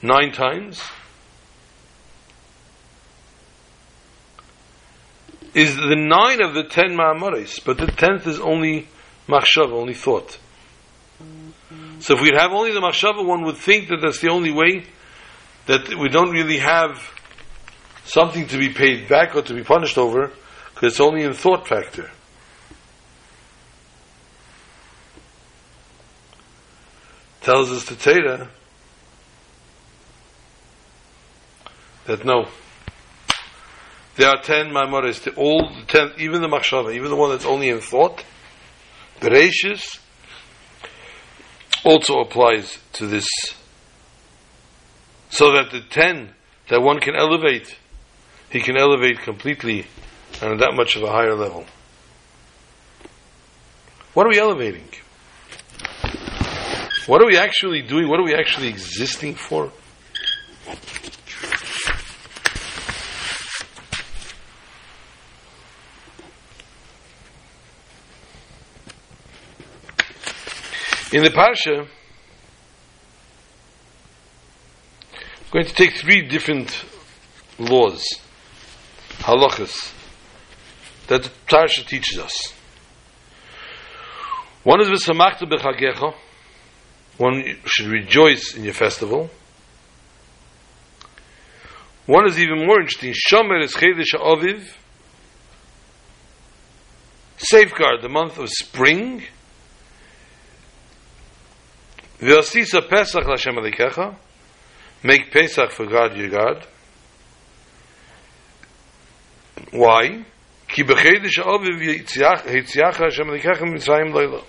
nine 0.00 0.32
times 0.32 0.82
is 5.54 5.76
the 5.76 5.96
nine 5.96 6.42
of 6.42 6.54
the 6.54 6.64
ten 6.64 6.96
ma'amaris, 6.96 7.64
but 7.64 7.78
the 7.78 7.86
tenth 7.86 8.26
is 8.26 8.40
only 8.40 8.88
machshava, 9.28 9.72
only 9.72 9.94
thought. 9.94 10.38
So 12.00 12.14
if 12.14 12.20
we'd 12.20 12.36
have 12.36 12.52
only 12.52 12.72
the 12.72 12.80
machshava, 12.80 13.24
one 13.24 13.44
would 13.44 13.56
think 13.56 13.88
that 13.88 14.00
that's 14.02 14.20
the 14.20 14.30
only 14.30 14.52
way 14.52 14.84
that 15.66 15.88
we 15.98 16.08
don't 16.08 16.30
really 16.30 16.58
have 16.58 17.12
something 18.04 18.46
to 18.48 18.58
be 18.58 18.68
paid 18.68 19.08
back 19.08 19.34
or 19.34 19.42
to 19.42 19.54
be 19.54 19.62
punished 19.62 19.96
over, 19.96 20.32
because 20.74 20.92
it's 20.92 21.00
only 21.00 21.22
in 21.22 21.32
thought 21.32 21.66
factor. 21.66 22.10
Tells 27.40 27.70
us 27.70 27.84
the 27.84 27.94
Torah 27.94 28.50
that 32.06 32.24
no, 32.24 32.48
there 34.16 34.28
are 34.28 34.40
ten 34.42 34.66
Maimoris, 34.66 35.36
all 35.36 35.68
the 35.68 35.84
ten, 35.86 36.12
even 36.18 36.40
the 36.40 36.48
Machshava, 36.48 36.94
even 36.94 37.10
the 37.10 37.16
one 37.16 37.30
that's 37.30 37.44
only 37.44 37.68
in 37.68 37.80
thought, 37.80 38.24
Bereshis, 39.20 39.98
also 41.84 42.20
applies 42.20 42.78
to 42.94 43.06
this. 43.06 43.26
So 45.30 45.52
that 45.52 45.70
the 45.72 45.80
ten 45.80 46.34
that 46.68 46.80
one 46.80 47.00
can 47.00 47.16
elevate, 47.16 47.76
he 48.50 48.60
can 48.60 48.76
elevate 48.76 49.18
completely 49.20 49.86
and 50.40 50.52
at 50.52 50.58
that 50.58 50.74
much 50.74 50.96
of 50.96 51.02
a 51.02 51.10
higher 51.10 51.34
level. 51.34 51.64
What 54.14 54.26
are 54.26 54.30
we 54.30 54.38
elevating? 54.38 54.88
What 57.06 57.20
are 57.20 57.26
we 57.26 57.36
actually 57.36 57.82
doing? 57.82 58.08
What 58.08 58.20
are 58.20 58.24
we 58.24 58.34
actually 58.34 58.68
existing 58.68 59.34
for? 59.34 59.72
In 71.14 71.22
the 71.22 71.30
Parsha, 71.30 71.86
I'm 75.12 75.50
going 75.52 75.64
to 75.64 75.72
take 75.72 75.96
three 75.96 76.26
different 76.26 76.84
laws, 77.56 78.04
halachas, 79.18 79.92
that 81.06 81.22
the 81.22 81.30
Parsha 81.46 81.86
teaches 81.86 82.18
us. 82.18 82.52
One 84.64 84.80
is 84.80 84.88
v'samachta 84.88 85.42
b'chagecha, 85.42 86.14
one 87.18 87.60
should 87.64 87.86
rejoice 87.86 88.56
in 88.56 88.64
your 88.64 88.74
festival. 88.74 89.30
One 92.06 92.26
is 92.26 92.40
even 92.40 92.66
more 92.66 92.80
interesting, 92.80 93.12
shomer 93.12 93.62
is 93.62 93.72
chedesh 93.76 94.18
aviv, 94.18 94.68
safeguard 97.36 98.02
the 98.02 98.08
month 98.08 98.36
of 98.36 98.48
spring, 98.48 99.22
V'asisa 102.20 102.88
Pesach 102.88 103.26
l'Hashem 103.26 103.56
Alikecha. 103.56 104.14
Make 105.02 105.30
Pesach 105.32 105.70
for 105.70 105.86
God 105.86 106.16
your 106.16 106.30
God. 106.30 106.66
Why? 109.70 110.24
Ki 110.68 110.84
b'chedesh 110.84 111.38
aviv 111.38 111.80
Hashem 112.96 113.26
Alikecha 113.26 113.62
mitzrayim 113.62 114.14
leila. 114.14 114.42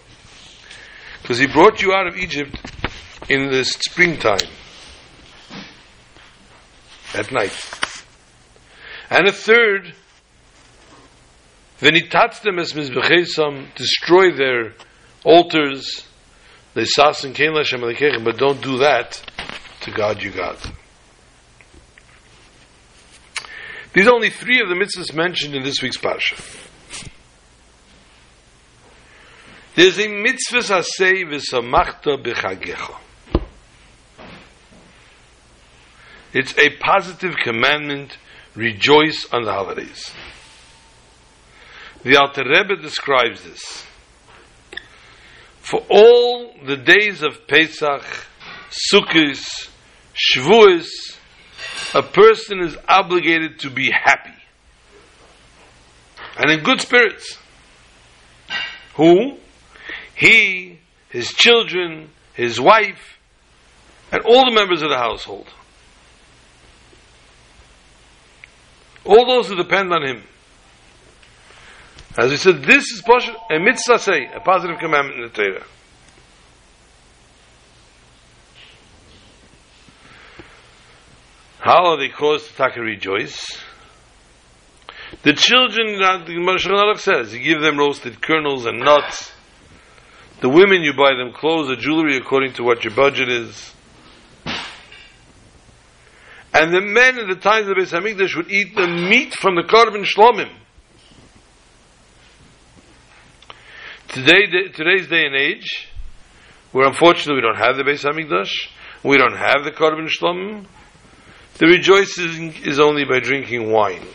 Because 1.21 1.39
He 1.39 1.47
brought 1.47 1.81
you 1.81 1.93
out 1.93 2.07
of 2.07 2.15
Egypt 2.15 2.55
in 3.29 3.49
the 3.49 3.63
springtime. 3.63 4.37
At 7.13 7.31
night. 7.31 7.57
And 9.09 9.27
a 9.27 9.31
third, 9.31 9.93
v'nitatztem 11.79 12.59
es 12.59 12.73
mizbechesam, 12.73 13.73
destroy 13.75 14.35
their 14.35 14.73
altars, 15.23 16.05
they 16.75 16.83
and 16.83 18.25
but 18.25 18.37
don't 18.37 18.61
do 18.61 18.77
that 18.79 19.21
to 19.81 19.91
God 19.91 20.21
you 20.21 20.31
God. 20.31 20.57
These 23.93 24.07
are 24.07 24.13
only 24.13 24.29
three 24.29 24.61
of 24.61 24.67
the 24.67 24.75
mitzvahs 24.75 25.15
mentioned 25.15 25.55
in 25.55 25.63
this 25.63 25.81
week's 25.81 25.97
parsha. 25.97 26.37
There's 29.75 29.97
a 29.99 30.09
mitzvah 30.09 30.59
sasei 30.59 31.23
v'samachta 31.23 32.21
b'chagecha. 32.21 32.97
It's 36.33 36.57
a 36.57 36.71
positive 36.77 37.35
commandment, 37.41 38.17
rejoice 38.53 39.27
on 39.31 39.43
the 39.43 39.53
holidays. 39.53 40.11
The 42.03 42.17
Alter 42.17 42.43
Rebbe 42.43 42.81
describes 42.81 43.43
this 43.43 43.85
for 45.65 45.81
all 45.89 46.53
the 46.65 46.77
days 46.77 47.23
of 47.23 47.47
Pesach, 47.47 48.03
Sukkot, 48.69 49.69
Shavuos, 50.13 51.17
a 51.95 52.03
person 52.03 52.59
is 52.59 52.77
obligated 52.87 53.59
to 53.59 53.71
be 53.71 53.89
happy 53.91 54.29
and 56.37 56.51
in 56.51 56.63
good 56.63 56.81
spirits. 56.81 57.39
Who? 58.95 59.37
He, 60.15 60.79
his 61.09 61.29
children, 61.29 62.09
his 62.33 62.59
wife, 62.61 63.17
and 64.11 64.21
all 64.21 64.45
the 64.45 64.55
members 64.55 64.83
of 64.83 64.89
the 64.89 64.97
household. 64.97 65.47
All 69.03 69.25
those 69.25 69.47
who 69.47 69.55
depend 69.55 69.91
on 69.91 70.05
him. 70.05 70.23
As 72.17 72.31
we 72.31 72.37
said, 72.37 72.63
this 72.63 72.83
is 72.91 73.01
posh, 73.05 73.29
a 73.49 73.59
mitzvah 73.59 73.99
say, 73.99 74.29
a 74.33 74.39
positive 74.39 74.79
commandment 74.79 75.19
in 75.19 75.23
the 75.23 75.29
Torah. 75.29 75.65
How 81.59 81.87
are 81.87 81.97
they 81.97 82.09
caused 82.09 82.47
to 82.47 82.55
take 82.55 82.75
rejoice? 82.77 83.43
The 85.23 85.33
children, 85.33 85.97
the 85.97 86.33
Moshe 86.33 86.99
says, 86.99 87.33
you 87.33 87.39
give 87.39 87.61
them 87.61 87.77
roasted 87.77 88.21
kernels 88.21 88.65
and 88.65 88.79
nuts. 88.79 89.31
The 90.41 90.49
women, 90.49 90.83
you 90.83 90.93
buy 90.93 91.15
them 91.15 91.33
clothes 91.33 91.69
or 91.69 91.75
jewelry 91.75 92.17
according 92.17 92.53
to 92.53 92.63
what 92.63 92.83
your 92.83 92.93
budget 92.93 93.29
is. 93.29 93.73
And 96.53 96.73
the 96.73 96.81
men 96.81 97.19
in 97.19 97.27
the 97.27 97.35
times 97.35 97.67
of 97.67 97.75
the 97.75 97.81
Beis 97.81 97.91
Hamikdash 97.91 98.37
would 98.37 98.49
eat 98.51 98.75
the 98.75 98.87
meat 98.87 99.33
from 99.33 99.55
the 99.55 99.63
korban 99.63 100.05
shlomim. 100.05 100.51
Today, 104.15 104.69
today's 104.73 105.09
day 105.09 105.25
and 105.25 105.35
age, 105.35 105.89
where 106.71 106.87
unfortunately 106.87 107.35
we 107.35 107.41
don't 107.41 107.57
have 107.57 107.75
the 107.75 107.83
Beis 107.83 108.05
Hamikdash, 108.05 108.69
we 109.03 109.17
don't 109.17 109.35
have 109.35 109.65
the 109.65 109.71
Korban 109.71 110.07
Shlom, 110.07 110.65
the 111.57 111.67
rejoicing 111.67 112.53
is 112.63 112.79
only 112.79 113.03
by 113.03 113.19
drinking 113.19 113.69
wine. 113.73 114.07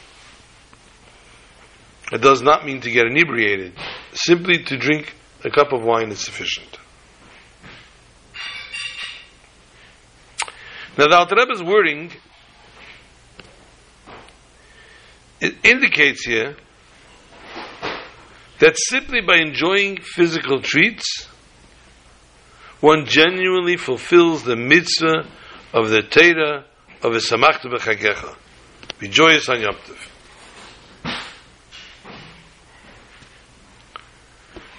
It 2.12 2.22
does 2.22 2.40
not 2.40 2.64
mean 2.64 2.80
to 2.80 2.90
get 2.90 3.08
inebriated. 3.08 3.74
Simply 4.14 4.64
to 4.64 4.78
drink 4.78 5.14
a 5.44 5.50
cup 5.50 5.70
of 5.70 5.82
wine 5.82 6.10
is 6.10 6.20
sufficient. 6.20 6.78
Now 10.96 11.08
the 11.08 11.16
Alter 11.18 11.36
Rebbe's 11.36 11.62
wording 11.62 12.10
it 15.42 15.56
indicates 15.62 16.24
here 16.24 16.56
that 18.60 18.76
simply 18.76 19.20
by 19.22 19.38
enjoying 19.38 19.98
physical 20.00 20.60
treats, 20.62 21.26
one 22.80 23.06
genuinely 23.06 23.76
fulfills 23.76 24.44
the 24.44 24.56
mitzvah 24.56 25.26
of 25.72 25.90
the 25.90 26.02
Torah 26.02 26.64
of 27.02 27.12
a 27.12 27.18
Samachta 27.18 27.64
B'Chagecha. 27.64 28.36
Be 28.98 29.08
joyous 29.08 29.48
on 29.48 29.60
Yom 29.60 29.74
Tov. 29.74 30.06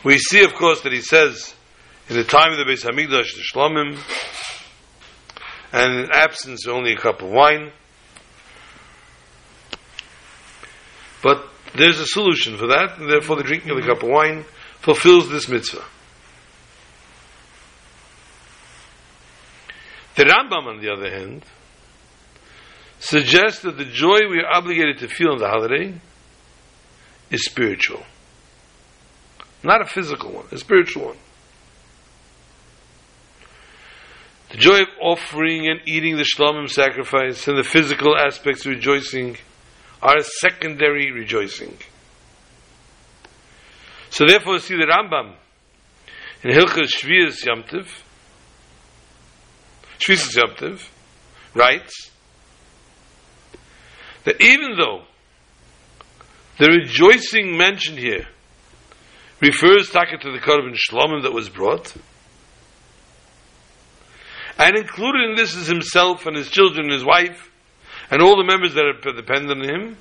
We 0.04 0.18
see, 0.18 0.44
of 0.44 0.54
course, 0.54 0.82
that 0.82 0.94
he 0.94 1.02
says, 1.02 1.54
in 2.10 2.16
the 2.16 2.24
time 2.24 2.52
of 2.52 2.58
the 2.58 2.66
Beis 2.66 2.84
Hamikdash, 2.84 3.36
the 3.36 3.44
Shlomim, 3.54 4.00
and 5.72 6.00
in 6.00 6.12
absence 6.12 6.68
only 6.68 6.94
a 6.94 6.98
cup 6.98 7.22
of 7.22 7.30
wine. 7.30 7.72
But 11.22 11.51
there's 11.76 12.00
a 12.00 12.06
solution 12.06 12.58
for 12.58 12.68
that, 12.68 12.98
and 12.98 13.10
therefore 13.10 13.38
the 13.38 13.44
drinking 13.44 13.72
of 13.72 13.78
the 13.78 13.88
cup 13.88 14.04
of 14.04 14.10
wine 14.10 14.46
fulfills 14.80 15.30
this 15.30 15.48
mitzvah. 15.48 15.84
The 20.16 20.24
Rambam, 20.24 20.68
on 20.68 20.82
the 20.82 20.92
other 20.92 21.10
hand, 21.10 21.46
suggests 23.00 23.62
that 23.62 23.78
the 23.78 23.86
joy 23.86 24.20
we 24.30 24.40
are 24.40 24.52
obligated 24.52 25.00
to 25.00 25.08
feel 25.08 25.32
on 25.32 25.38
the 25.38 25.48
holiday 25.48 25.94
is 27.30 27.46
spiritual. 27.46 28.04
Not 29.64 29.82
a 29.82 29.86
physical 29.86 30.32
one, 30.32 30.46
a 30.52 30.58
spiritual 30.58 31.06
one. 31.06 31.18
The 34.52 34.58
joy 34.58 34.82
of 34.82 34.88
offering 35.02 35.70
and 35.70 35.80
eating 35.86 36.18
the 36.18 36.26
shlomim 36.26 36.70
sacrifice 36.70 37.48
and 37.48 37.58
the 37.58 37.64
physical 37.64 38.18
aspects 38.18 38.66
of 38.66 38.72
rejoicing 38.72 39.38
are 40.02 40.22
secondary 40.22 41.12
rejoicing. 41.12 41.78
So 44.10 44.26
therefore, 44.26 44.60
see 44.60 44.76
the 44.76 44.86
Rambam 44.86 45.36
in 46.44 46.52
Hilchas 46.52 46.92
Shvius 46.96 47.46
Yamtiv, 47.46 47.88
Shvius 50.00 50.36
Yamtiv, 50.36 50.88
writes 51.54 52.12
that 54.24 54.42
even 54.42 54.76
though 54.78 55.04
The 56.62 56.68
rejoicing 56.68 57.58
mentioned 57.58 57.98
here 57.98 58.28
refers 59.40 59.90
taka 59.90 60.20
to 60.20 60.32
the 60.32 60.38
Korban 60.38 60.76
Shlomim 60.76 61.24
that 61.24 61.34
was 61.34 61.50
brought. 61.50 61.92
And 64.60 64.78
included 64.78 65.32
in 65.32 65.36
this 65.36 65.56
is 65.56 65.66
himself 65.66 66.28
and 66.28 66.38
his 66.38 66.52
children 66.52 66.86
and 66.86 66.94
his 66.94 67.04
wife 67.04 67.51
and 68.12 68.22
all 68.22 68.36
the 68.36 68.44
members 68.44 68.74
that 68.74 68.84
are 68.84 69.14
dependent 69.14 69.62
on 69.62 69.70
him. 69.70 69.98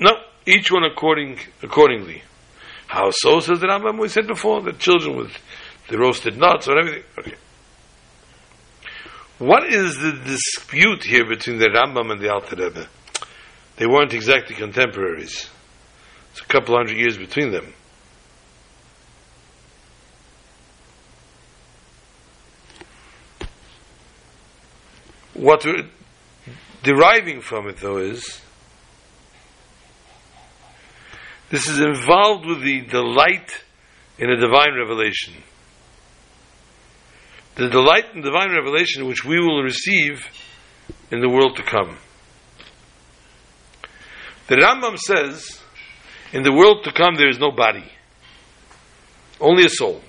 No, 0.00 0.12
each 0.46 0.72
one 0.72 0.84
according 0.84 1.38
accordingly. 1.62 2.22
How 2.86 3.10
so 3.12 3.38
says 3.40 3.60
the 3.60 3.66
Rambam? 3.66 4.00
We 4.00 4.08
said 4.08 4.26
before 4.26 4.62
the 4.62 4.72
children 4.72 5.16
with 5.16 5.30
the 5.88 5.98
roasted 5.98 6.38
nuts 6.38 6.66
or 6.66 6.78
everything. 6.78 7.04
Okay. 7.18 7.34
What 9.38 9.72
is 9.72 9.96
the 9.98 10.12
dispute 10.12 11.04
here 11.04 11.26
between 11.26 11.58
the 11.58 11.68
Rambam 11.68 12.10
and 12.10 12.20
the 12.20 12.32
Alter 12.32 12.56
Rebbe? 12.56 12.88
They 13.76 13.86
weren't 13.86 14.12
exactly 14.12 14.56
contemporaries. 14.56 15.48
It's 16.32 16.40
a 16.40 16.44
couple 16.44 16.76
hundred 16.76 16.96
years 16.96 17.16
between 17.16 17.52
them. 17.52 17.72
What 25.40 25.64
we're 25.64 25.88
deriving 26.82 27.40
from 27.40 27.68
it, 27.68 27.78
though, 27.78 27.98
is 27.98 28.40
this 31.50 31.68
is 31.68 31.80
involved 31.80 32.46
with 32.46 32.62
the 32.62 32.82
delight 32.82 33.50
in 34.18 34.30
a 34.30 34.36
divine 34.36 34.74
revelation 34.76 35.34
the 37.60 37.68
delight 37.68 38.14
in 38.14 38.22
divine 38.22 38.50
revelation 38.52 39.06
which 39.06 39.24
we 39.24 39.38
will 39.38 39.62
receive 39.62 40.24
in 41.10 41.20
the 41.20 41.28
world 41.28 41.56
to 41.56 41.62
come. 41.62 41.98
The 44.46 44.56
Rambam 44.56 44.96
says, 44.96 45.60
in 46.32 46.42
the 46.42 46.52
world 46.52 46.84
to 46.84 46.92
come 46.92 47.16
there 47.16 47.28
is 47.28 47.38
no 47.38 47.50
body, 47.50 47.84
only 49.40 49.66
a 49.66 49.68
soul. 49.68 50.00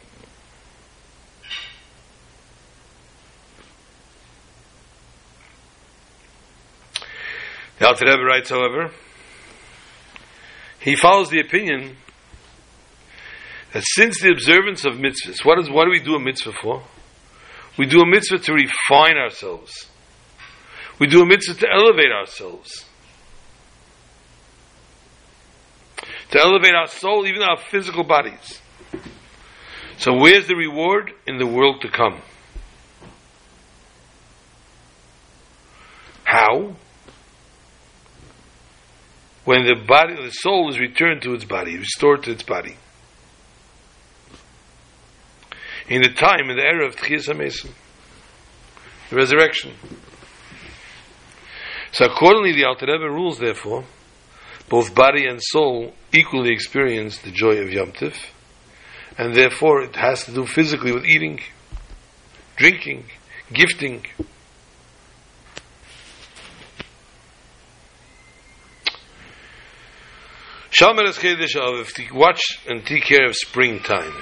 The 7.82 7.88
Alter 7.88 8.06
Rebbe 8.06 8.24
writes, 8.24 8.52
however, 8.52 8.92
he 10.80 10.96
follows 10.96 11.32
the 11.32 11.40
opinion 11.40 11.98
that 13.74 13.84
since 13.84 14.22
the 14.22 14.30
observance 14.30 14.86
of 14.86 14.98
mitzvahs, 14.98 15.44
what, 15.44 15.58
is, 15.58 15.68
what 15.68 15.86
do 15.86 15.90
we 15.90 16.00
do 16.00 16.14
a 16.14 16.20
mitzvah 16.20 16.52
for? 16.62 16.84
We 17.80 17.88
do 17.88 18.02
a 18.02 18.06
mitzvah 18.06 18.38
to 18.38 18.54
refine 18.54 19.18
ourselves. 19.18 19.90
We 21.00 21.08
do 21.08 21.24
a 21.24 21.26
mitzvah 21.26 21.56
to 21.56 21.68
elevate 21.74 22.12
ourselves. 22.12 22.86
To 26.30 26.40
elevate 26.40 26.76
our 26.76 26.88
soul, 26.88 27.26
even 27.26 27.42
our 27.42 27.58
physical 27.58 28.04
bodies. 28.04 28.62
So 29.98 30.14
where's 30.14 30.46
the 30.46 30.56
reward? 30.56 31.14
In 31.26 31.40
the 31.40 31.48
world 31.48 31.82
to 31.82 31.90
come. 31.90 32.22
How? 36.24 36.76
When 39.52 39.66
the 39.66 39.76
body, 39.76 40.16
the 40.16 40.32
soul 40.32 40.70
is 40.70 40.80
returned 40.80 41.24
to 41.24 41.34
its 41.34 41.44
body, 41.44 41.78
restored 41.78 42.24
to 42.24 42.32
its 42.32 42.42
body 42.42 42.78
in 45.90 46.02
the 46.02 46.08
time, 46.08 46.50
in 46.50 46.56
the 46.56 46.64
era 46.64 46.88
of 46.88 46.96
Tchias 46.96 47.28
HaMesim, 47.28 47.70
the 49.10 49.16
resurrection. 49.18 49.74
So 51.92 52.06
accordingly, 52.06 52.54
the 52.54 52.64
Alter 52.64 52.86
Rebbe 52.86 53.12
rules, 53.12 53.40
therefore, 53.40 53.84
both 54.70 54.96
body 54.96 55.28
and 55.28 55.42
soul 55.44 55.96
equally 56.14 56.54
experience 56.54 57.18
the 57.18 57.32
joy 57.32 57.58
of 57.58 57.74
Yom 57.74 57.92
Tif, 57.92 58.16
and 59.18 59.36
therefore 59.36 59.82
it 59.82 59.98
has 59.98 60.24
to 60.24 60.32
do 60.32 60.46
physically 60.46 60.94
with 60.94 61.04
eating, 61.04 61.42
drinking, 62.56 63.04
gifting. 63.52 64.06
Shalmer 70.72 71.04
es 71.04 71.18
of 71.58 71.92
watch 72.14 72.42
and 72.66 72.86
take 72.86 73.04
care 73.04 73.26
of 73.26 73.36
springtime. 73.36 74.14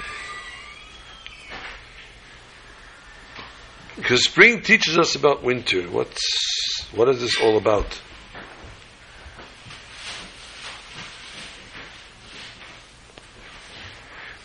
Because 3.94 4.24
spring 4.24 4.60
teaches 4.60 4.98
us 4.98 5.14
about 5.14 5.44
winter. 5.44 5.82
What's 5.82 6.88
what 6.92 7.08
is 7.08 7.20
this 7.20 7.40
all 7.40 7.56
about? 7.56 8.00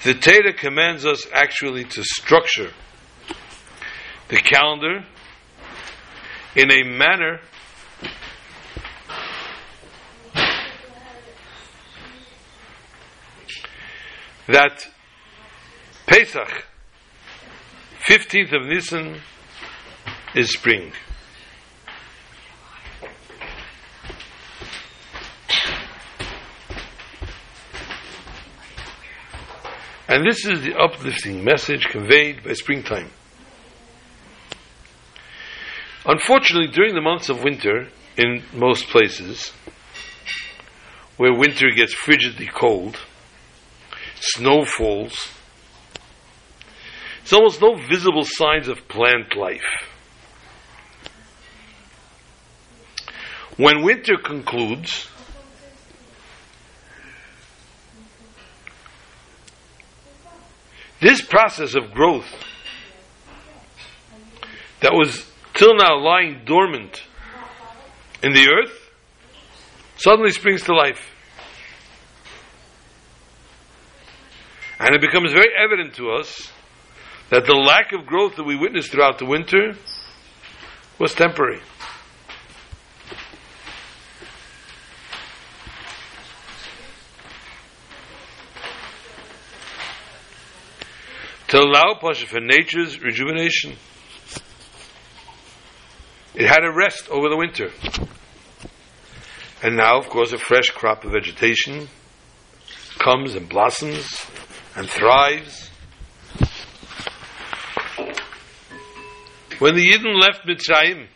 The 0.04 0.14
Torah 0.14 0.54
commands 0.54 1.08
us 1.08 1.26
actually 1.34 1.86
to 1.86 2.04
structure 2.04 2.72
the 4.28 4.38
calendar 4.38 5.04
in 6.56 6.72
a 6.72 6.84
manner 6.84 7.40
that 14.48 14.88
Pesach, 16.08 16.66
15th 18.08 18.54
of 18.54 18.68
Nisan, 18.68 19.22
is 20.36 20.52
spring. 20.52 20.92
And 30.08 30.26
this 30.26 30.46
is 30.46 30.62
the 30.62 30.76
uplifting 30.78 31.44
message 31.44 31.88
conveyed 31.88 32.44
by 32.44 32.54
springtime. 32.54 33.10
Unfortunately, 36.06 36.72
during 36.72 36.94
the 36.94 37.02
months 37.02 37.30
of 37.30 37.44
winter, 37.44 37.88
in 38.16 38.44
most 38.54 38.88
places, 38.90 39.52
where 41.18 41.34
winter 41.34 41.72
gets 41.76 41.96
frigidly 41.96 42.48
cold, 42.54 43.00
snow 44.34 44.66
falls, 44.66 45.30
there's 47.20 47.34
almost 47.34 47.62
no 47.62 47.76
visible 47.76 48.24
signs 48.24 48.68
of 48.68 48.88
plant 48.88 49.36
life. 49.36 49.62
When 53.58 53.84
winter 53.84 54.18
concludes, 54.18 55.08
this 61.02 61.22
process 61.22 61.76
of 61.76 61.92
growth 61.92 62.28
that 64.82 64.94
was 64.94 65.26
till 65.54 65.76
now 65.76 65.98
lying 65.98 66.42
dormant 66.46 67.02
in 68.22 68.34
the 68.34 68.48
earth 68.50 68.92
suddenly 69.98 70.32
springs 70.32 70.64
to 70.64 70.74
life. 70.76 71.15
And 74.86 74.94
it 74.94 75.02
becomes 75.02 75.32
very 75.32 75.50
evident 75.58 75.96
to 75.96 76.12
us 76.12 76.52
that 77.32 77.48
the 77.48 77.56
lack 77.56 77.92
of 77.92 78.06
growth 78.06 78.36
that 78.36 78.44
we 78.44 78.56
witnessed 78.56 78.92
throughout 78.92 79.18
the 79.18 79.26
winter 79.26 79.74
was 81.00 81.16
temporary. 81.16 81.60
to 91.48 91.60
allow 91.60 91.96
Pasha 92.00 92.28
for 92.28 92.40
nature's 92.40 93.02
rejuvenation. 93.02 93.76
It 96.34 96.48
had 96.48 96.64
a 96.64 96.72
rest 96.72 97.08
over 97.10 97.30
the 97.30 97.38
winter. 97.38 97.70
And 99.64 99.78
now, 99.78 99.98
of 99.98 100.10
course, 100.10 100.34
a 100.34 100.38
fresh 100.38 100.70
crop 100.72 101.06
of 101.06 101.12
vegetation 101.12 101.88
comes 103.00 103.36
and 103.36 103.48
blossoms 103.48 104.26
and 104.76 104.90
thrives. 104.90 105.70
When 109.60 109.76
the 109.76 109.86
Yidden 109.86 110.20
left 110.20 110.46
Mitzrayim, 110.46 111.08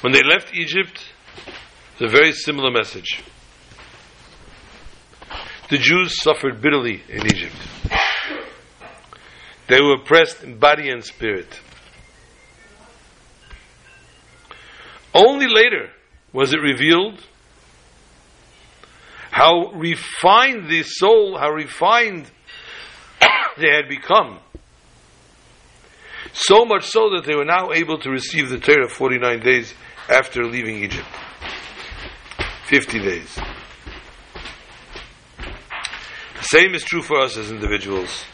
when 0.00 0.12
they 0.12 0.22
left 0.22 0.54
Egypt, 0.54 1.00
it's 1.92 2.02
a 2.02 2.08
very 2.08 2.32
similar 2.32 2.70
message. 2.70 3.22
The 5.68 5.78
Jews 5.78 6.20
suffered 6.22 6.60
bitterly 6.60 7.02
in 7.08 7.26
Egypt. 7.26 7.56
They 9.66 9.80
were 9.80 9.94
oppressed 9.94 10.42
in 10.42 10.58
body 10.58 10.90
and 10.90 11.04
spirit. 11.04 11.60
Only 15.14 15.46
later 15.48 15.90
was 16.32 16.52
it 16.52 16.60
revealed 16.60 17.24
how 19.34 19.72
refined 19.72 20.70
the 20.70 20.84
soul, 20.84 21.36
how 21.36 21.50
refined 21.50 22.30
they 23.58 23.68
had 23.68 23.88
become. 23.88 24.38
So 26.32 26.64
much 26.64 26.86
so 26.86 27.10
that 27.10 27.24
they 27.26 27.34
were 27.34 27.44
now 27.44 27.72
able 27.72 27.98
to 27.98 28.10
receive 28.10 28.48
the 28.48 28.60
Torah 28.60 28.88
49 28.88 29.40
days 29.40 29.74
after 30.08 30.44
leaving 30.44 30.84
Egypt. 30.84 31.08
50 32.66 33.00
days. 33.00 33.38
The 36.36 36.42
same 36.42 36.72
is 36.76 36.84
true 36.84 37.02
for 37.02 37.18
us 37.18 37.36
as 37.36 37.50
individuals. 37.50 38.24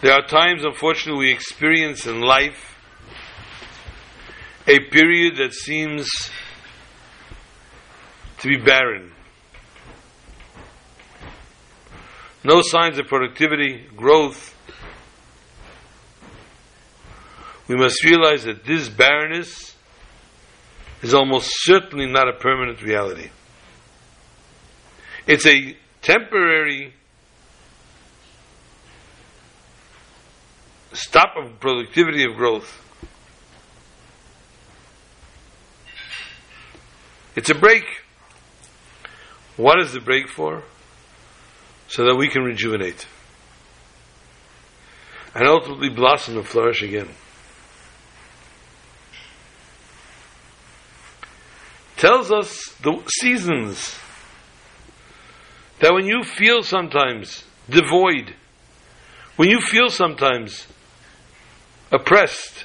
There 0.00 0.14
are 0.14 0.26
times, 0.26 0.64
unfortunately, 0.64 1.26
we 1.26 1.32
experience 1.32 2.06
in 2.06 2.22
life 2.22 2.78
a 4.66 4.80
period 4.88 5.36
that 5.36 5.52
seems 5.52 6.08
to 8.44 8.48
be 8.50 8.58
barren. 8.58 9.10
No 12.44 12.60
signs 12.60 12.98
of 12.98 13.06
productivity, 13.06 13.86
growth. 13.96 14.54
We 17.68 17.76
must 17.76 18.04
realize 18.04 18.44
that 18.44 18.66
this 18.66 18.90
barrenness 18.90 19.74
is 21.00 21.14
almost 21.14 21.50
certainly 21.62 22.04
not 22.04 22.28
a 22.28 22.34
permanent 22.34 22.82
reality. 22.82 23.30
It's 25.26 25.46
a 25.46 25.74
temporary 26.02 26.92
stop 30.92 31.34
of 31.38 31.58
productivity 31.60 32.24
of 32.24 32.36
growth. 32.36 32.82
It's 37.36 37.48
a 37.48 37.54
break. 37.54 38.03
What 39.56 39.80
is 39.80 39.92
the 39.92 40.00
break 40.00 40.28
for? 40.28 40.62
So 41.88 42.04
that 42.04 42.16
we 42.16 42.28
can 42.28 42.42
rejuvenate 42.42 43.06
and 45.34 45.48
ultimately 45.48 45.88
blossom 45.88 46.36
and 46.36 46.46
flourish 46.46 46.82
again. 46.82 47.08
Tells 51.96 52.30
us 52.30 52.74
the 52.82 53.02
seasons 53.20 53.96
that 55.80 55.92
when 55.92 56.06
you 56.06 56.22
feel 56.22 56.62
sometimes 56.62 57.44
devoid, 57.68 58.34
when 59.36 59.48
you 59.48 59.60
feel 59.60 59.90
sometimes 59.90 60.66
oppressed, 61.90 62.64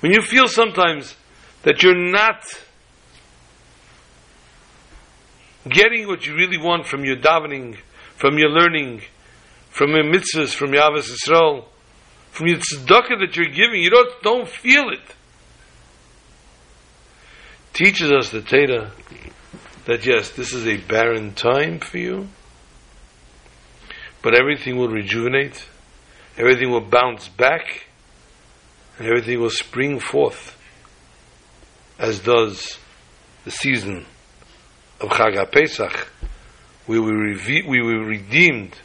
when 0.00 0.12
you 0.12 0.22
feel 0.22 0.46
sometimes 0.46 1.16
that 1.62 1.82
you're 1.82 1.94
not 1.94 2.42
getting 5.68 6.06
what 6.08 6.26
you 6.26 6.34
really 6.34 6.58
want 6.58 6.86
from 6.86 7.04
your 7.04 7.16
davening, 7.16 7.76
from 8.16 8.38
your 8.38 8.50
learning, 8.50 9.02
from 9.70 9.90
your 9.90 10.04
mitzvahs, 10.04 10.54
from 10.54 10.74
your 10.74 10.82
Ahavas 10.82 11.10
Yisrael, 11.10 11.64
from 12.30 12.48
your 12.48 12.58
tzedakah 12.58 13.20
that 13.20 13.36
you're 13.36 13.46
giving, 13.46 13.82
you 13.82 13.90
don't, 13.90 14.22
don't 14.22 14.48
feel 14.48 14.88
it. 14.90 15.16
Teaches 17.72 18.12
us 18.12 18.30
the 18.30 18.42
Torah 18.42 18.92
that 19.86 20.04
yes, 20.04 20.30
this 20.30 20.52
is 20.52 20.66
a 20.66 20.76
barren 20.76 21.34
time 21.34 21.78
for 21.78 21.98
you, 21.98 22.28
but 24.22 24.38
everything 24.38 24.76
will 24.76 24.88
rejuvenate, 24.88 25.66
everything 26.36 26.70
will 26.70 26.80
bounce 26.80 27.28
back, 27.28 27.86
and 28.98 29.06
everything 29.06 29.40
will 29.40 29.50
spring 29.50 29.98
forth, 29.98 30.56
as 31.98 32.20
does 32.20 32.78
the 33.44 33.50
season 33.50 34.06
of 35.02 35.08
Chag 35.10 35.50
Pesach, 35.50 36.08
where 36.86 37.02
we, 37.02 37.10
reve- 37.10 37.66
we 37.66 37.82
were 37.82 38.04
redeemed 38.04 38.76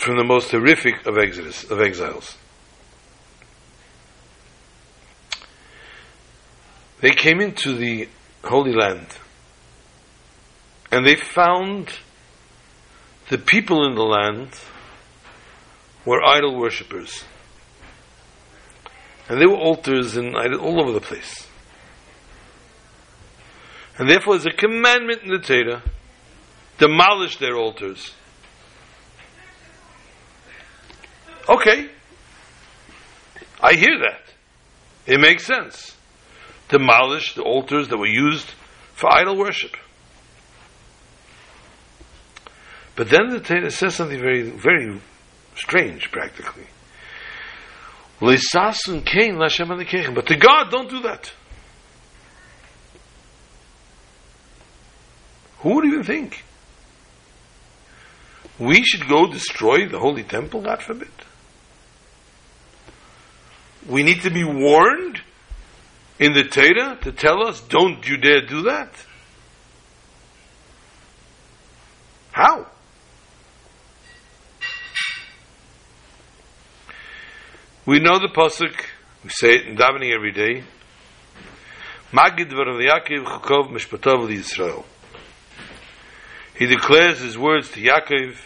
from 0.00 0.16
the 0.16 0.24
most 0.24 0.50
horrific 0.50 1.06
of 1.06 1.18
exodus 1.18 1.64
of 1.70 1.80
exiles. 1.80 2.36
They 7.00 7.10
came 7.10 7.40
into 7.40 7.74
the 7.74 8.08
Holy 8.44 8.72
Land, 8.72 9.06
and 10.90 11.06
they 11.06 11.16
found 11.16 11.90
the 13.28 13.38
people 13.38 13.86
in 13.86 13.94
the 13.94 14.02
land 14.02 14.50
were 16.06 16.24
idol 16.24 16.58
worshippers. 16.58 17.24
And 19.28 19.40
there 19.40 19.50
were 19.50 19.56
altars 19.56 20.16
and 20.16 20.34
all 20.36 20.80
over 20.80 20.92
the 20.92 21.00
place. 21.00 21.45
And 23.98 24.08
therefore, 24.08 24.34
there's 24.34 24.46
a 24.46 24.56
commandment 24.56 25.22
in 25.22 25.30
the 25.30 25.38
Torah 25.38 25.82
demolish 26.78 27.38
their 27.38 27.56
altars. 27.56 28.12
Okay. 31.48 31.88
I 33.62 33.72
hear 33.74 33.98
that. 34.00 34.22
It 35.06 35.20
makes 35.20 35.46
sense. 35.46 35.96
Demolish 36.68 37.34
the 37.34 37.42
altars 37.42 37.88
that 37.88 37.96
were 37.96 38.06
used 38.06 38.50
for 38.94 39.10
idol 39.12 39.36
worship. 39.36 39.76
But 42.96 43.08
then 43.10 43.30
the 43.30 43.40
Torah 43.40 43.70
says 43.70 43.94
something 43.94 44.18
very, 44.18 44.50
very 44.50 45.00
strange, 45.54 46.10
practically. 46.10 46.66
But 48.18 48.36
to 50.26 50.36
God, 50.36 50.70
don't 50.70 50.90
do 50.90 51.00
that. 51.02 51.32
Who 55.66 55.74
would 55.74 55.84
even 55.86 56.04
think? 56.04 56.44
We 58.56 58.84
should 58.84 59.08
go 59.08 59.26
destroy 59.26 59.88
the 59.88 59.98
holy 59.98 60.22
temple, 60.22 60.62
God 60.62 60.80
forbid. 60.80 61.10
We 63.88 64.04
need 64.04 64.20
to 64.20 64.30
be 64.30 64.44
warned 64.44 65.22
in 66.20 66.34
the 66.34 66.44
Torah 66.44 66.98
to 67.02 67.10
tell 67.10 67.44
us, 67.48 67.60
don't 67.62 68.06
you 68.08 68.16
dare 68.16 68.46
do 68.46 68.62
that. 68.62 68.92
How? 72.30 72.68
We 77.86 77.98
know 77.98 78.20
the 78.20 78.28
pasuk. 78.28 78.84
We 79.24 79.30
say 79.30 79.56
it 79.56 79.66
in 79.66 79.76
davening 79.76 80.14
every 80.14 80.30
day. 80.30 80.62
Magid 82.12 82.52
Yaakov 82.52 83.24
Chukov 83.24 83.70
Mishpatov 83.72 84.28
Yisrael. 84.32 84.84
He 86.56 86.66
declares 86.66 87.20
his 87.20 87.36
words 87.36 87.70
to 87.72 87.82
Yaakov, 87.82 88.36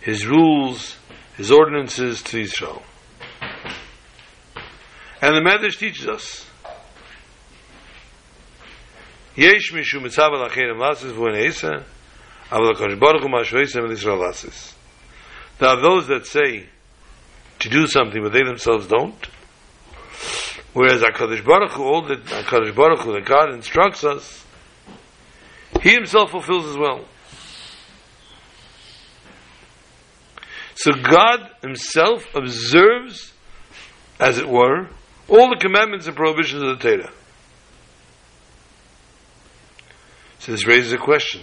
his 0.00 0.26
rules, 0.26 0.96
his 1.36 1.50
ordinances 1.50 2.22
to 2.22 2.40
Israel. 2.40 2.82
And 5.20 5.34
the 5.34 5.40
Medrash 5.40 5.78
teaches 5.78 6.06
us. 6.06 6.46
Yesh 9.34 9.72
mishu 9.72 10.00
mitzav 10.00 10.30
alacherim 10.30 10.78
lasis 10.78 11.12
v'uneisa, 11.12 11.82
aval 12.50 12.74
HaKadosh 12.74 13.00
Baruch 13.00 13.22
Hu 13.22 13.28
mashveisem 13.28 13.90
Israel 13.90 14.18
lasis. 14.18 14.74
There 15.58 15.70
are 15.70 15.80
those 15.80 16.06
that 16.06 16.26
say, 16.26 16.66
to 17.58 17.68
do 17.68 17.88
something, 17.88 18.22
but 18.22 18.32
they 18.32 18.44
themselves 18.44 18.86
don't. 18.86 19.26
Whereas 20.72 21.02
HaKadosh 21.02 21.44
Baruch 21.44 21.72
Hu, 21.72 21.82
all 21.82 22.02
that 22.02 22.24
HaKadosh 22.26 22.76
Baruch 22.76 23.00
Hu, 23.00 23.12
that 23.14 23.24
God 23.24 23.52
instructs 23.52 24.04
us, 24.04 24.44
He 25.82 25.90
Himself 25.94 26.30
fulfills 26.30 26.66
as 26.66 26.76
well. 26.76 27.06
So 30.74 30.92
God 30.92 31.50
Himself 31.62 32.24
observes, 32.34 33.32
as 34.18 34.38
it 34.38 34.48
were, 34.48 34.88
all 35.28 35.48
the 35.50 35.58
commandments 35.60 36.06
and 36.06 36.16
prohibitions 36.16 36.62
of 36.62 36.78
the 36.78 36.88
Torah. 36.90 37.12
So 40.40 40.52
this 40.52 40.66
raises 40.66 40.92
a 40.92 40.98
question. 40.98 41.42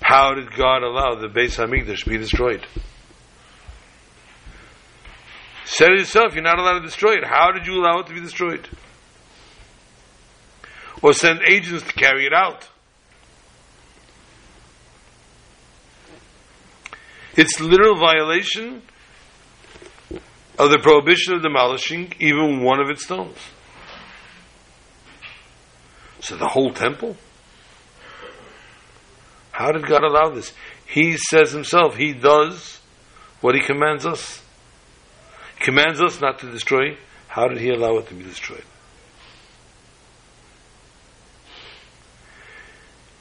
How 0.00 0.34
did 0.34 0.54
God 0.54 0.82
allow 0.82 1.14
the 1.14 1.28
Beis 1.28 1.56
Hamikdash 1.56 2.04
to 2.04 2.10
be 2.10 2.18
destroyed? 2.18 2.64
Said 5.64 5.92
it 5.92 6.00
yourself, 6.00 6.34
you're 6.34 6.42
not 6.42 6.58
allowed 6.58 6.80
to 6.80 6.84
destroy 6.84 7.14
it. 7.14 7.24
How 7.24 7.50
did 7.50 7.66
you 7.66 7.80
allow 7.80 8.00
it 8.00 8.06
to 8.08 8.14
be 8.14 8.20
destroyed? 8.20 8.68
Or 11.02 11.14
send 11.14 11.40
agents 11.48 11.84
to 11.84 11.92
carry 11.94 12.26
it 12.26 12.34
out? 12.34 12.68
It's 17.36 17.60
literal 17.60 17.96
violation 17.96 18.82
of 20.58 20.70
the 20.70 20.78
prohibition 20.78 21.34
of 21.34 21.42
demolishing 21.42 22.12
even 22.20 22.62
one 22.62 22.80
of 22.80 22.90
its 22.90 23.04
stones. 23.04 23.38
So 26.20 26.36
the 26.36 26.48
whole 26.48 26.72
temple? 26.72 27.16
How 29.50 29.72
did 29.72 29.86
God 29.86 30.02
allow 30.02 30.30
this? 30.30 30.52
He 30.86 31.16
says 31.16 31.52
himself, 31.52 31.96
He 31.96 32.12
does 32.12 32.80
what 33.40 33.54
He 33.54 33.60
commands 33.60 34.06
us 34.06 34.40
commands 35.64 36.00
us 36.00 36.20
not 36.20 36.38
to 36.40 36.50
destroy, 36.50 36.96
how 37.28 37.48
did 37.48 37.58
he 37.58 37.70
allow 37.70 37.96
it 37.96 38.06
to 38.08 38.14
be 38.14 38.22
destroyed? 38.22 38.64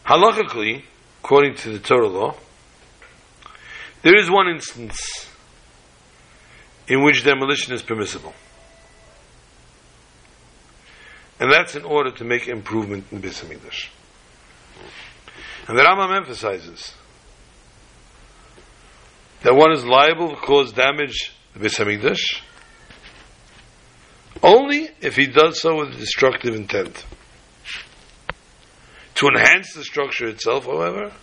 Halachically, 0.06 0.84
according 1.24 1.56
to 1.56 1.72
the 1.72 1.80
Torah 1.80 2.10
law, 2.10 2.36
There 4.04 4.18
is 4.18 4.30
one 4.30 4.50
instance 4.50 5.30
in 6.88 7.04
which 7.04 7.24
demolition 7.24 7.74
is 7.74 7.82
permissible. 7.82 8.34
And 11.40 11.52
that's 11.52 11.76
in 11.76 11.84
order 11.84 12.12
to 12.12 12.24
make 12.24 12.48
improvement 12.48 13.06
in 13.12 13.22
Beis 13.22 13.44
Hamikdash. 13.44 13.88
And 15.68 15.78
the 15.78 15.84
Rambam 15.84 16.16
emphasizes 16.18 16.94
that 19.42 19.56
one 19.56 19.72
is 19.72 19.86
liable 19.86 20.30
to 20.30 20.36
cause 20.36 20.74
damage 20.74 21.34
to 21.54 21.60
Beis 21.60 21.80
Hamikdash 21.80 22.42
only 24.42 24.90
if 25.00 25.16
he 25.16 25.28
does 25.28 25.62
so 25.62 25.78
with 25.78 25.98
destructive 25.98 26.56
intent. 26.56 27.06
To 29.16 29.28
enhance 29.28 29.74
the 29.74 29.84
structure 29.84 30.28
itself, 30.28 30.66
however, 30.66 31.14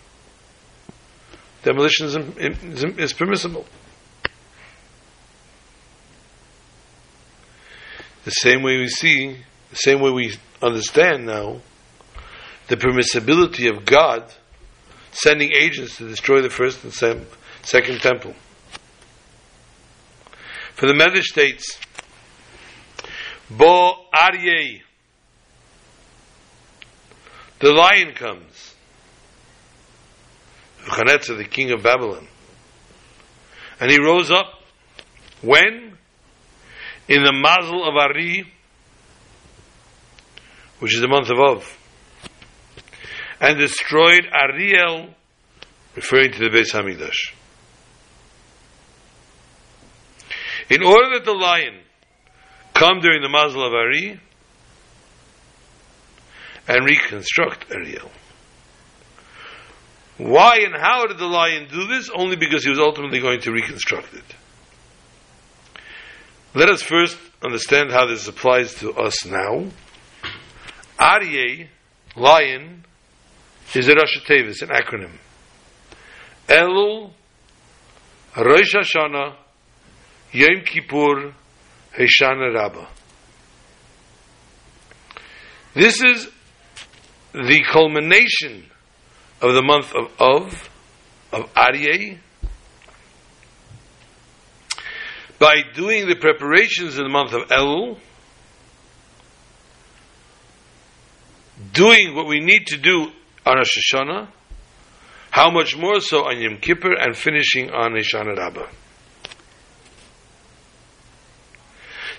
demolition 1.63 2.07
is, 2.07 2.15
is, 2.15 2.83
is 2.97 3.13
permissible. 3.13 3.65
The 8.23 8.31
same 8.31 8.61
way 8.61 8.77
we 8.77 8.87
see, 8.87 9.37
the 9.71 9.75
same 9.75 9.99
way 9.99 10.11
we 10.11 10.35
understand 10.61 11.25
now, 11.25 11.61
the 12.67 12.77
permissibility 12.77 13.69
of 13.69 13.85
God 13.85 14.31
sending 15.11 15.51
agents 15.51 15.97
to 15.97 16.07
destroy 16.07 16.41
the 16.41 16.49
first 16.49 16.83
and 16.83 16.93
second 17.63 17.99
temple. 17.99 18.33
For 20.75 20.87
the 20.87 20.93
Medrash 20.93 21.25
states, 21.25 21.79
Bo 23.49 23.93
Aryeh, 24.13 24.81
the 27.59 27.73
lion 27.73 28.13
comes. 28.13 28.70
Nebuchadnezzar, 30.91 31.35
the 31.37 31.45
king 31.45 31.71
of 31.71 31.83
Babylon. 31.83 32.27
And 33.79 33.89
he 33.89 33.99
rose 33.99 34.29
up. 34.29 34.45
When? 35.41 35.97
In 37.07 37.23
the 37.23 37.33
mazel 37.33 37.87
of 37.87 37.95
Ari, 37.95 38.45
which 40.79 40.93
is 40.93 41.01
the 41.01 41.07
month 41.07 41.29
of 41.29 41.39
Av. 41.39 41.77
And 43.39 43.57
destroyed 43.57 44.27
Ariel, 44.31 45.09
referring 45.95 46.31
to 46.33 46.39
the 46.39 46.49
Beis 46.49 46.71
Hamikdash. 46.71 47.33
In 50.69 50.83
order 50.83 51.17
that 51.17 51.25
the 51.25 51.33
lion 51.33 51.79
come 52.73 52.99
during 53.01 53.21
the 53.21 53.29
mazel 53.29 53.65
of 53.65 53.73
Ari, 53.73 54.19
and 56.67 56.85
reconstruct 56.85 57.71
Ariel. 57.71 58.11
Why 60.21 60.59
and 60.63 60.75
how 60.75 61.07
did 61.07 61.17
the 61.17 61.25
lion 61.25 61.67
do 61.67 61.87
this? 61.87 62.07
Only 62.13 62.35
because 62.35 62.63
he 62.63 62.69
was 62.69 62.77
ultimately 62.77 63.19
going 63.19 63.41
to 63.41 63.51
reconstruct 63.51 64.13
it. 64.13 64.35
Let 66.53 66.69
us 66.69 66.83
first 66.83 67.17
understand 67.43 67.91
how 67.91 68.05
this 68.05 68.27
applies 68.27 68.75
to 68.75 68.93
us 68.93 69.25
now. 69.25 69.65
Aryeh, 70.99 71.69
lion, 72.15 72.85
is 73.73 73.87
a 73.87 73.95
Rosh 73.95 74.19
Tevis, 74.27 74.61
an 74.61 74.69
acronym. 74.69 75.13
Elul, 76.47 77.13
Rosh 78.37 78.75
Hashanah, 78.75 79.35
Yom 80.33 80.61
Kippur, 80.65 81.33
Hoshana 81.97 82.53
Rabbah. 82.53 82.87
This 85.73 86.03
is 86.03 86.29
the 87.33 87.63
culmination 87.71 88.70
of 89.41 89.53
the 89.53 89.61
month 89.61 89.93
of 89.93 90.11
Av, 90.19 90.69
of 91.31 91.53
Aryeh, 91.53 92.17
by 95.39 95.55
doing 95.73 96.07
the 96.07 96.15
preparations 96.15 96.97
in 96.97 97.03
the 97.03 97.09
month 97.09 97.33
of 97.33 97.47
Elul, 97.49 97.97
doing 101.73 102.15
what 102.15 102.27
we 102.27 102.39
need 102.39 102.67
to 102.67 102.77
do 102.77 103.11
on 103.45 103.57
Rosh 103.57 103.93
Hashanah, 103.93 104.27
how 105.31 105.49
much 105.49 105.75
more 105.77 105.99
so 105.99 106.27
on 106.27 106.39
Yom 106.39 106.57
Kippur, 106.57 106.93
and 106.93 107.15
finishing 107.15 107.71
on 107.71 107.93
Hoshana 107.93 108.37
Rabbah. 108.37 108.67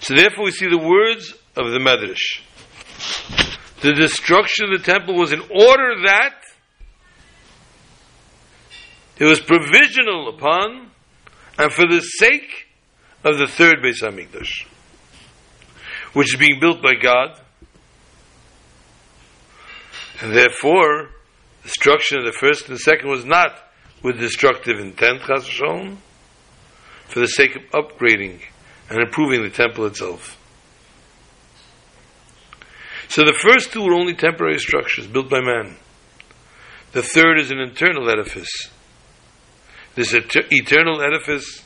So 0.00 0.16
therefore 0.16 0.46
we 0.46 0.50
see 0.50 0.68
the 0.68 0.78
words 0.78 1.32
of 1.56 1.70
the 1.70 1.78
Medrash 1.78 2.40
the 3.82 3.92
destruction 3.92 4.72
of 4.72 4.80
the 4.80 4.92
temple 4.92 5.16
was 5.16 5.32
in 5.32 5.40
order 5.40 6.02
that 6.04 6.34
it 9.22 9.26
was 9.26 9.38
provisional 9.38 10.30
upon 10.30 10.90
and 11.56 11.72
for 11.72 11.86
the 11.86 12.00
sake 12.00 12.66
of 13.22 13.38
the 13.38 13.46
third 13.46 13.76
Beis 13.76 14.02
Hamikdash, 14.02 14.66
which 16.12 16.34
is 16.34 16.40
being 16.40 16.58
built 16.58 16.82
by 16.82 16.94
God, 17.00 17.40
and 20.20 20.34
therefore 20.34 21.10
the 21.62 21.68
destruction 21.68 22.18
of 22.18 22.24
the 22.24 22.32
first 22.32 22.66
and 22.66 22.74
the 22.74 22.80
second 22.80 23.08
was 23.08 23.24
not 23.24 23.52
with 24.02 24.18
destructive 24.18 24.80
intent, 24.80 25.22
Chas 25.22 25.46
for 27.06 27.20
the 27.20 27.28
sake 27.28 27.54
of 27.54 27.62
upgrading 27.70 28.40
and 28.90 28.98
improving 29.00 29.44
the 29.44 29.50
temple 29.50 29.86
itself. 29.86 30.36
So 33.06 33.22
the 33.24 33.38
first 33.40 33.72
two 33.72 33.84
were 33.84 33.94
only 33.94 34.16
temporary 34.16 34.58
structures 34.58 35.06
built 35.06 35.30
by 35.30 35.42
man. 35.42 35.76
The 36.90 37.02
third 37.02 37.38
is 37.38 37.52
an 37.52 37.60
internal 37.60 38.10
edifice. 38.10 38.71
This 39.94 40.14
et- 40.14 40.46
eternal 40.50 41.02
edifice 41.02 41.62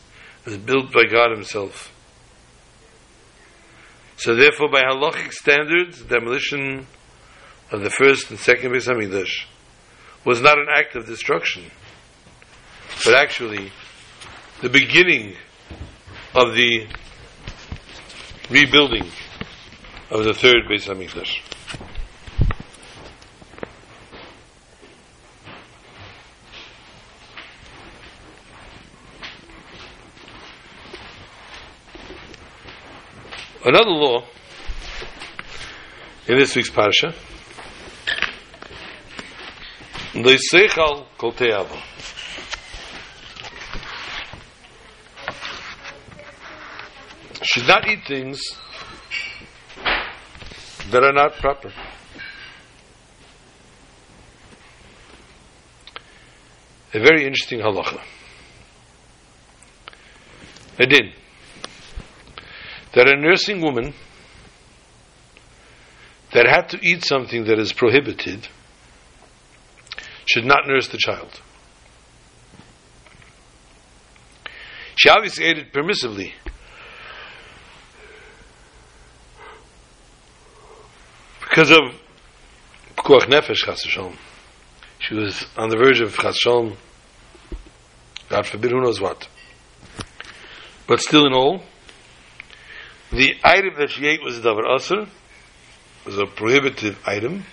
is 0.46 0.56
built 0.58 0.92
by 0.92 1.04
God 1.04 1.30
Himself. 1.30 1.92
So 4.16 4.34
therefore, 4.34 4.70
by 4.70 4.82
halachic 4.82 5.32
standards, 5.32 6.02
demolition 6.02 6.86
of 7.70 7.82
the 7.82 7.90
first 7.90 8.30
and 8.30 8.38
second 8.38 8.72
Beis 8.72 8.88
Hamikdash 8.88 9.44
was 10.24 10.40
not 10.40 10.58
an 10.58 10.66
act 10.74 10.96
of 10.96 11.06
destruction, 11.06 11.64
but 13.04 13.14
actually 13.14 13.70
the 14.62 14.70
beginning 14.70 15.36
of 16.34 16.54
the 16.54 16.86
rebuilding 18.50 19.10
of 20.10 20.24
the 20.24 20.32
third 20.32 20.64
Beis 20.70 20.86
Hamikdash. 20.86 21.40
Another 33.66 33.90
law 33.90 34.22
in 36.28 36.38
this 36.38 36.54
week's 36.54 36.70
parsha, 36.70 37.12
Seichal 40.14 41.06
Kol 41.18 41.32
Te'ava. 41.32 41.82
Should 47.42 47.66
not 47.66 47.88
eat 47.88 48.06
things 48.06 48.40
that 50.92 51.02
are 51.02 51.12
not 51.12 51.32
proper. 51.32 51.72
A 56.94 57.00
very 57.00 57.24
interesting 57.26 57.58
halacha. 57.58 58.00
A 60.78 60.86
din. 60.86 61.25
That 62.96 63.08
a 63.08 63.14
nursing 63.14 63.60
woman 63.60 63.92
that 66.32 66.46
had 66.46 66.70
to 66.70 66.78
eat 66.82 67.04
something 67.04 67.44
that 67.44 67.58
is 67.58 67.74
prohibited 67.74 68.48
should 70.24 70.46
not 70.46 70.66
nurse 70.66 70.88
the 70.88 70.96
child. 70.96 71.42
She 74.96 75.10
obviously 75.10 75.44
ate 75.44 75.58
it 75.58 75.74
permissively 75.74 76.32
because 81.42 81.70
of 81.70 82.00
Pekuach 82.96 83.26
Nefesh 83.28 83.56
Chas 83.56 83.86
She 85.00 85.14
was 85.14 85.44
on 85.58 85.68
the 85.68 85.76
verge 85.76 86.00
of 86.00 86.16
Chas 86.16 86.42
God 88.30 88.46
forbid, 88.46 88.70
who 88.70 88.80
knows 88.80 89.02
what. 89.02 89.28
But 90.88 91.00
still 91.00 91.26
in 91.26 91.34
all, 91.34 91.62
the 93.16 93.34
item 93.42 93.74
that 93.78 93.90
she 93.90 94.06
ate 94.06 94.22
was 94.22 94.40
Davar 94.40 94.64
Asr, 94.64 95.08
was 96.04 96.18
a 96.18 96.26
prohibitive 96.26 97.00
item. 97.06 97.44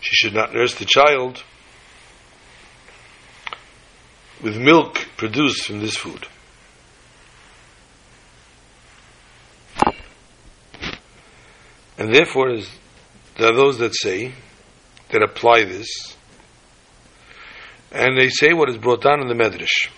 She 0.00 0.16
should 0.16 0.34
not 0.34 0.54
nurse 0.54 0.74
the 0.74 0.84
child 0.84 1.42
with 4.42 4.56
milk 4.56 5.06
produced 5.16 5.66
from 5.66 5.80
this 5.80 5.96
food. 5.96 6.26
And 11.96 12.14
therefore, 12.14 12.56
there 13.38 13.52
are 13.52 13.56
those 13.56 13.78
that 13.78 13.94
say, 13.94 14.34
that 15.10 15.22
apply 15.22 15.64
this, 15.64 16.16
And 17.92 18.18
they 18.18 18.28
say 18.28 18.52
what 18.52 18.68
is 18.68 18.76
brought 18.76 19.02
down 19.02 19.20
in 19.20 19.28
the 19.28 19.34
Medrash. 19.34 19.88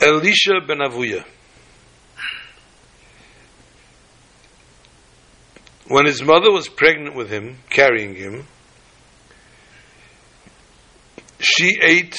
Elisha 0.00 0.60
ben 0.66 0.78
Avuya. 0.78 1.24
When 5.88 6.06
his 6.06 6.22
mother 6.22 6.50
was 6.50 6.68
pregnant 6.68 7.14
with 7.16 7.30
him, 7.30 7.58
carrying 7.68 8.14
him, 8.14 8.46
she 11.40 11.78
ate 11.82 12.16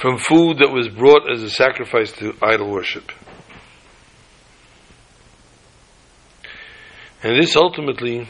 from 0.00 0.18
food 0.18 0.58
that 0.58 0.70
was 0.72 0.88
brought 0.88 1.30
as 1.30 1.42
a 1.42 1.50
sacrifice 1.50 2.12
to 2.12 2.34
idol 2.42 2.70
worship. 2.70 3.10
And 7.22 7.42
this 7.42 7.54
ultimately 7.54 8.26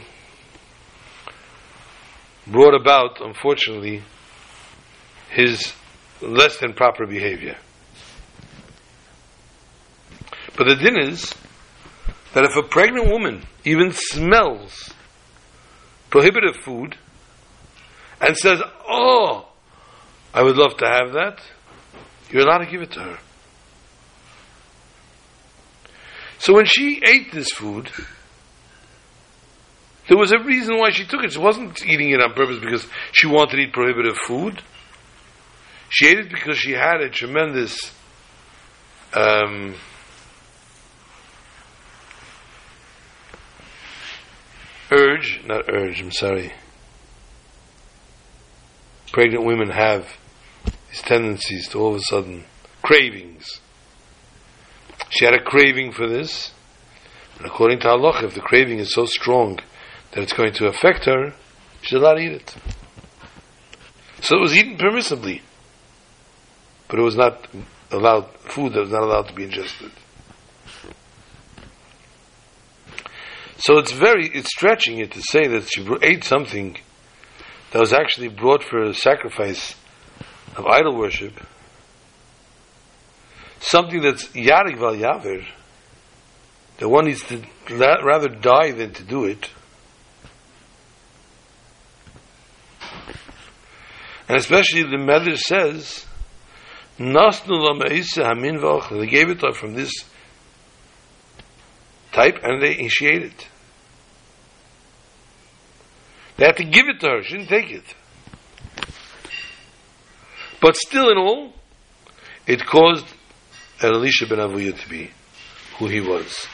brought 2.45 2.73
about, 2.73 3.21
unfortunately, 3.21 4.03
his 5.29 5.73
less 6.21 6.57
than 6.57 6.73
proper 6.73 7.05
behavior. 7.05 7.57
But 10.57 10.67
the 10.67 10.75
din 10.75 10.99
is 10.99 11.30
that 12.33 12.45
if 12.45 12.55
a 12.55 12.63
pregnant 12.63 13.09
woman 13.09 13.45
even 13.65 13.91
smells 13.91 14.93
prohibitive 16.09 16.55
food 16.57 16.97
and 18.19 18.37
says, 18.37 18.61
Oh, 18.87 19.47
I 20.33 20.43
would 20.43 20.57
love 20.57 20.77
to 20.77 20.85
have 20.85 21.13
that, 21.13 21.41
you're 22.29 22.43
allowed 22.43 22.59
to 22.59 22.71
give 22.71 22.81
it 22.81 22.91
to 22.91 22.99
her. 22.99 23.19
So 26.39 26.53
when 26.53 26.65
she 26.65 27.01
ate 27.05 27.31
this 27.31 27.51
food, 27.51 27.91
there 30.07 30.17
was 30.17 30.31
a 30.31 30.39
reason 30.39 30.77
why 30.77 30.89
she 30.89 31.05
took 31.05 31.23
it. 31.23 31.33
She 31.33 31.39
wasn't 31.39 31.85
eating 31.85 32.09
it 32.09 32.21
on 32.21 32.33
purpose 32.33 32.59
because 32.59 32.87
she 33.13 33.27
wanted 33.27 33.57
to 33.57 33.61
eat 33.63 33.73
prohibitive 33.73 34.17
food. 34.25 34.61
She 35.89 36.07
ate 36.07 36.19
it 36.19 36.29
because 36.29 36.57
she 36.57 36.71
had 36.71 37.01
a 37.01 37.09
tremendous 37.09 37.91
um, 39.13 39.75
urge, 44.91 45.41
not 45.45 45.69
urge, 45.69 46.01
I'm 46.01 46.11
sorry. 46.11 46.53
Pregnant 49.11 49.45
women 49.45 49.69
have 49.69 50.17
these 50.89 51.01
tendencies 51.01 51.67
to 51.69 51.79
all 51.79 51.95
of 51.95 51.95
a 51.95 52.01
sudden 52.01 52.45
cravings. 52.81 53.59
She 55.09 55.25
had 55.25 55.33
a 55.33 55.43
craving 55.43 55.91
for 55.91 56.07
this, 56.07 56.51
and 57.37 57.45
according 57.45 57.79
to 57.79 57.87
halacha, 57.87 58.23
if 58.23 58.35
the 58.35 58.41
craving 58.41 58.79
is 58.79 58.93
so 58.93 59.05
strong 59.05 59.59
that 60.11 60.23
it's 60.23 60.33
going 60.33 60.53
to 60.53 60.67
affect 60.67 61.05
her, 61.05 61.33
she's 61.81 61.99
allowed 61.99 62.15
to 62.15 62.21
eat 62.21 62.31
it. 62.33 62.55
So 64.21 64.37
it 64.37 64.41
was 64.41 64.55
eaten 64.55 64.77
permissibly, 64.77 65.41
but 66.87 66.99
it 66.99 67.03
was 67.03 67.15
not 67.15 67.47
allowed, 67.91 68.29
food 68.39 68.73
that 68.73 68.81
was 68.81 68.91
not 68.91 69.03
allowed 69.03 69.27
to 69.27 69.33
be 69.33 69.43
ingested. 69.43 69.91
So 73.61 73.77
it's 73.77 73.91
very, 73.91 74.27
it's 74.27 74.49
stretching 74.49 74.97
it 74.97 75.11
to 75.11 75.21
say 75.21 75.47
that 75.47 75.69
she 75.71 75.87
ate 76.01 76.23
something 76.23 76.77
that 77.71 77.79
was 77.79 77.93
actually 77.93 78.29
brought 78.29 78.63
for 78.63 78.81
a 78.81 78.95
sacrifice 78.95 79.75
of 80.57 80.65
idol 80.65 80.97
worship, 80.97 81.39
something 83.59 84.01
that's 84.01 84.25
yarig 84.29 84.79
val 84.79 84.95
yaver, 84.95 85.45
that 86.79 86.89
one 86.89 87.05
needs 87.05 87.21
to 87.27 87.43
rather 87.69 88.29
die 88.29 88.71
than 88.71 88.93
to 88.93 89.03
do 89.03 89.25
it. 89.25 89.51
And 94.27 94.39
especially 94.39 94.81
the 94.81 94.97
Medrash 94.97 95.41
says, 95.41 96.07
They 96.97 97.05
gave 99.07 99.29
it 99.29 99.43
up 99.43 99.55
from 99.55 99.75
this 99.75 99.91
type 102.11 102.39
and 102.41 102.59
they 102.63 102.79
initiated 102.79 103.33
it. 103.33 103.47
They 106.41 106.47
had 106.47 106.57
to 106.57 106.63
give 106.63 106.87
it 106.87 106.99
to 107.01 107.07
her. 107.07 107.21
She 107.21 107.37
didn't 107.37 107.49
take 107.49 107.69
it. 107.69 107.83
But 110.59 110.75
still 110.75 111.11
in 111.11 111.17
all, 111.19 111.53
it 112.47 112.65
caused 112.65 113.05
Elisha 113.79 114.25
ben 114.25 114.39
Avuya 114.39 114.75
to 114.75 114.89
be 114.89 115.11
who 115.77 115.85
he 115.85 116.01
was. 116.01 116.47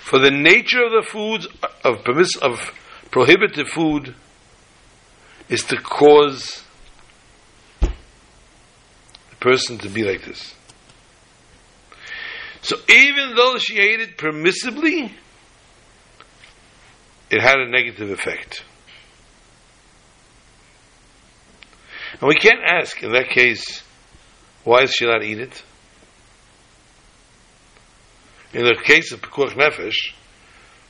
For 0.00 0.18
the 0.18 0.32
nature 0.32 0.82
of 0.82 0.90
the 0.90 1.08
foods, 1.08 1.46
of, 1.84 2.02
permiss, 2.02 2.34
of 2.38 2.58
prohibited 3.12 3.68
food, 3.68 4.16
is 5.48 5.62
to 5.66 5.76
cause 5.76 6.64
the 7.80 7.90
person 9.38 9.78
to 9.78 9.88
be 9.88 10.02
like 10.02 10.24
this. 10.24 10.52
So 12.62 12.74
even 12.88 13.36
though 13.36 13.56
she 13.58 13.78
ate 13.78 14.00
it 14.00 14.18
permissibly, 14.18 15.12
it 17.30 17.40
had 17.40 17.60
a 17.60 17.68
negative 17.68 18.10
effect. 18.10 18.64
And 22.20 22.28
we 22.28 22.34
can't 22.34 22.60
ask 22.62 23.02
in 23.02 23.12
that 23.12 23.30
case, 23.30 23.82
why 24.64 24.82
is 24.82 24.92
she 24.92 25.06
not 25.06 25.22
eat 25.22 25.38
it? 25.38 25.62
In 28.52 28.64
the 28.64 28.76
case 28.82 29.12
of 29.12 29.22
Pekuach 29.22 29.52
Nefesh, 29.52 30.12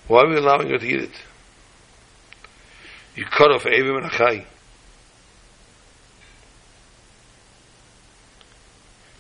why 0.09 0.23
are 0.23 0.29
we 0.29 0.37
allowing 0.37 0.71
her 0.71 0.79
to 0.79 0.87
eat 0.87 1.03
it? 1.03 1.23
You 3.15 3.25
cut 3.27 3.53
off 3.53 3.65
Evim 3.65 4.03
and 4.03 4.11
Achai. 4.11 4.47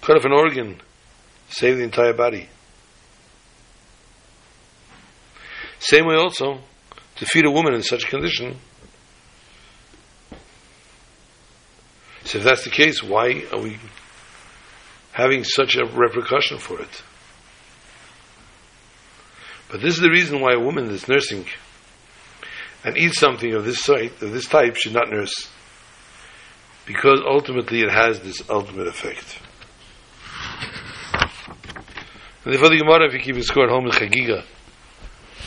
Cut 0.00 0.16
off 0.16 0.24
an 0.24 0.32
organ, 0.32 0.80
save 1.50 1.76
the 1.76 1.84
entire 1.84 2.14
body. 2.14 2.48
Same 5.78 6.06
way 6.06 6.16
also, 6.16 6.60
to 7.16 7.26
feed 7.26 7.44
a 7.44 7.50
woman 7.50 7.74
in 7.74 7.82
such 7.82 8.06
condition, 8.06 8.58
So 12.30 12.38
if 12.38 12.44
that's 12.44 12.62
the 12.62 12.70
case, 12.70 13.02
why 13.02 13.42
are 13.50 13.58
we 13.58 13.76
having 15.10 15.42
such 15.42 15.74
a 15.74 15.84
repercussion 15.84 16.58
for 16.58 16.80
it? 16.80 17.02
But 19.68 19.80
this 19.80 19.96
is 19.96 20.00
the 20.00 20.10
reason 20.10 20.40
why 20.40 20.52
a 20.52 20.60
woman 20.60 20.86
that's 20.86 21.08
nursing 21.08 21.46
and 22.84 22.96
eats 22.96 23.18
something 23.18 23.52
of 23.52 23.64
this 23.64 23.82
site, 23.82 24.22
of 24.22 24.30
this 24.30 24.46
type, 24.46 24.76
should 24.76 24.92
not 24.92 25.10
nurse. 25.10 25.48
Because 26.86 27.18
ultimately 27.26 27.80
it 27.80 27.90
has 27.90 28.20
this 28.20 28.48
ultimate 28.48 28.86
effect. 28.86 29.40
And 32.44 32.54
therefore 32.54 32.68
the 32.68 32.78
Gemara, 32.78 33.08
if 33.08 33.12
you 33.12 33.18
keep 33.18 33.38
it 33.38 33.44
score 33.44 33.64
at 33.64 33.70
home 33.70 33.86
in 33.86 33.90
Chagiga, 33.90 34.44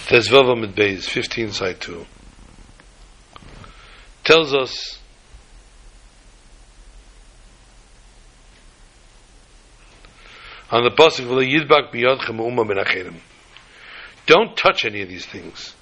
Tezvava 0.08 0.60
mit 0.60 0.76
Beis, 0.76 1.06
15 1.06 1.54
side 1.54 1.80
2, 1.80 2.06
tells 4.26 4.54
us 4.54 5.00
on 10.74 10.84
the 10.84 10.90
pasuk 10.90 11.28
v'lo 11.28 11.44
yidbak 11.46 11.92
biyadchem 11.94 12.40
umma 12.40 12.68
ben 12.68 13.22
Don't 14.26 14.58
touch 14.58 14.86
any 14.86 15.04
of 15.04 15.08
these 15.08 15.24
things. 15.24 15.76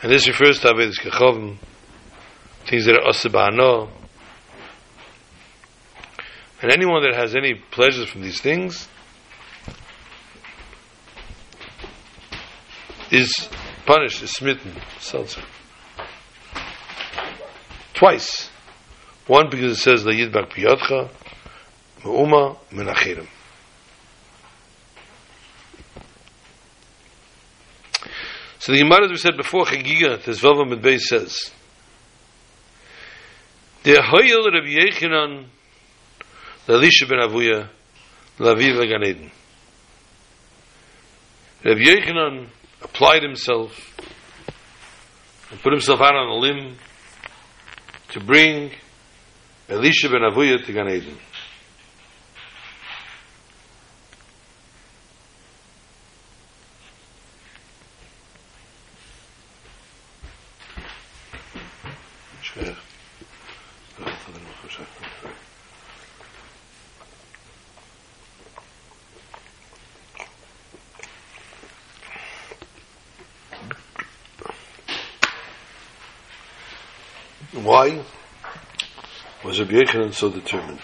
And 0.00 0.12
this 0.12 0.28
refers 0.28 0.60
to 0.60 0.68
Avedis 0.68 1.00
Kechovim, 1.00 1.56
things 2.68 2.84
that 2.86 2.94
are 2.94 3.10
asabano. 3.10 3.90
And 6.62 6.70
anyone 6.70 7.02
that 7.02 7.16
has 7.16 7.34
any 7.34 7.54
pleasures 7.54 8.08
from 8.08 8.22
these 8.22 8.40
things 8.40 8.86
is 13.10 13.48
punished, 13.84 14.22
is 14.22 14.30
smitten, 14.30 14.76
seltzer. 15.00 15.42
Twice. 17.94 18.48
One 19.26 19.50
because 19.50 19.76
it 19.76 19.80
says 19.80 20.06
la 20.06 20.12
yidbak 20.12 20.52
biyadcha, 20.52 21.10
me'uma 22.04 22.56
menachirim. 22.70 23.26
So 28.62 28.70
the 28.70 28.78
Gemara, 28.78 29.06
as 29.06 29.10
we 29.10 29.16
said 29.16 29.36
before, 29.36 29.64
Chagiga, 29.64 30.22
this 30.22 30.38
Vava 30.38 30.62
Medbei 30.62 30.96
says, 30.96 31.50
the 33.82 33.94
Hoyel 33.94 34.52
Rabbi 34.52 34.68
Yechinan, 34.68 35.46
Elisha 36.68 37.06
ben 37.08 37.18
Avuya, 37.18 37.68
Laviv 38.38 38.88
Gan 38.88 39.02
Eden. 39.02 39.32
Rabbi 41.64 41.80
Yechinan 41.80 42.46
applied 42.80 43.24
himself 43.24 43.98
and 45.50 45.60
put 45.60 45.72
himself 45.72 46.00
out 46.00 46.14
on 46.14 46.28
a 46.28 46.36
limb 46.36 46.76
to 48.10 48.20
bring 48.20 48.70
Elisha 49.68 50.08
ben 50.08 50.20
Avuya 50.20 50.64
to 50.64 50.72
Gan 50.72 50.88
Eden. 50.88 51.18
Rabbi 79.72 80.10
so 80.10 80.30
determined? 80.30 80.80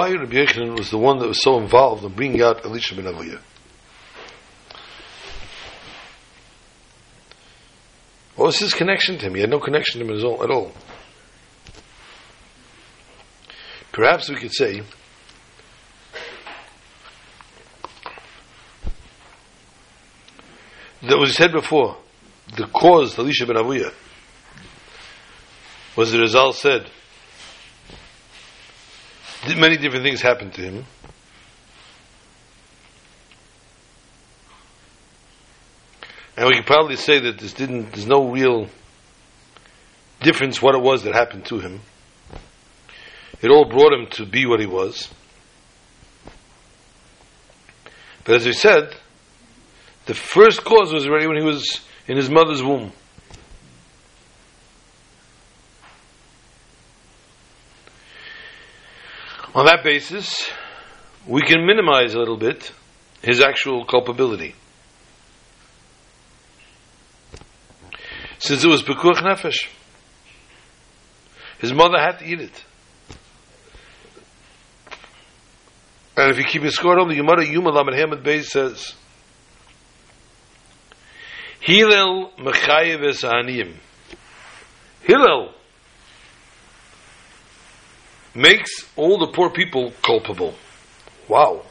Why 0.00 0.12
Rabbi 0.12 0.32
Yechanan 0.32 0.78
was 0.78 0.90
the 0.90 0.96
one 0.96 1.18
that 1.18 1.28
was 1.28 1.42
so 1.42 1.58
involved 1.58 2.04
in 2.04 2.12
bringing 2.14 2.40
out 2.40 2.64
Elisha 2.64 2.94
ben 2.94 3.04
Avuya? 3.04 3.38
What 8.34 8.46
was 8.46 8.58
his 8.58 8.72
connection 8.72 9.18
to 9.18 9.26
him? 9.26 9.34
He 9.34 9.42
had 9.42 9.50
no 9.50 9.60
connection 9.60 10.00
to 10.00 10.06
him 10.06 10.42
at 10.42 10.50
all. 10.50 10.72
Perhaps 13.92 14.30
we 14.30 14.36
could 14.36 14.54
say 14.54 14.80
that 21.02 21.18
was 21.18 21.36
said 21.36 21.52
before, 21.52 21.98
the 22.56 22.66
cause 22.68 23.18
Elisha 23.18 23.44
ben 23.44 23.56
Avuya 23.56 23.92
was 25.94 26.10
the 26.10 26.18
result 26.18 26.56
said 26.56 26.90
many 29.46 29.76
different 29.76 30.04
things 30.04 30.20
happened 30.20 30.54
to 30.54 30.62
him. 30.62 30.84
And 36.36 36.48
we 36.48 36.54
can 36.54 36.64
probably 36.64 36.96
say 36.96 37.18
that 37.20 37.38
this 37.38 37.52
didn't, 37.52 37.92
there's 37.92 38.06
no 38.06 38.30
real 38.30 38.68
difference 40.22 40.62
what 40.62 40.74
it 40.74 40.80
was 40.80 41.02
that 41.04 41.14
happened 41.14 41.44
to 41.46 41.58
him. 41.58 41.80
It 43.42 43.50
all 43.50 43.66
brought 43.68 43.92
him 43.92 44.06
to 44.12 44.26
be 44.26 44.46
what 44.46 44.60
he 44.60 44.66
was. 44.66 45.08
But 48.24 48.36
as 48.36 48.46
we 48.46 48.52
said, 48.52 48.94
the 50.06 50.14
first 50.14 50.64
cause 50.64 50.92
was 50.92 51.06
already 51.06 51.26
when 51.26 51.36
he 51.36 51.44
was 51.44 51.80
in 52.06 52.16
his 52.16 52.30
mother's 52.30 52.62
womb. 52.62 52.92
On 59.52 59.64
that 59.66 59.82
basis, 59.82 60.48
we 61.26 61.42
can 61.42 61.66
minimize 61.66 62.14
a 62.14 62.18
little 62.18 62.36
bit 62.36 62.72
his 63.22 63.40
actual 63.40 63.84
culpability. 63.84 64.54
Since 68.38 68.64
it 68.64 68.68
was 68.68 68.82
Pekuach 68.82 69.16
Nefesh, 69.16 69.68
his 71.58 71.72
mother 71.72 71.98
had 71.98 72.18
to 72.20 72.24
eat 72.24 72.40
it. 72.40 72.64
And 76.16 76.30
if 76.30 76.38
you 76.38 76.44
keep 76.44 76.62
your 76.62 76.70
score 76.70 76.98
on 76.98 77.08
the 77.08 77.16
Gemara 77.16 77.44
Yuma 77.44 77.70
Lamed 77.70 77.94
Hamad 77.94 78.22
Beis 78.22 78.44
says, 78.44 78.94
Hillel 81.60 82.32
Mechayev 82.38 83.04
Es 83.08 83.22
Hillel 85.02 85.54
makes 88.34 88.88
all 88.96 89.18
the 89.18 89.32
poor 89.32 89.50
people 89.50 89.92
culpable. 90.02 90.54
Wow. 91.28 91.62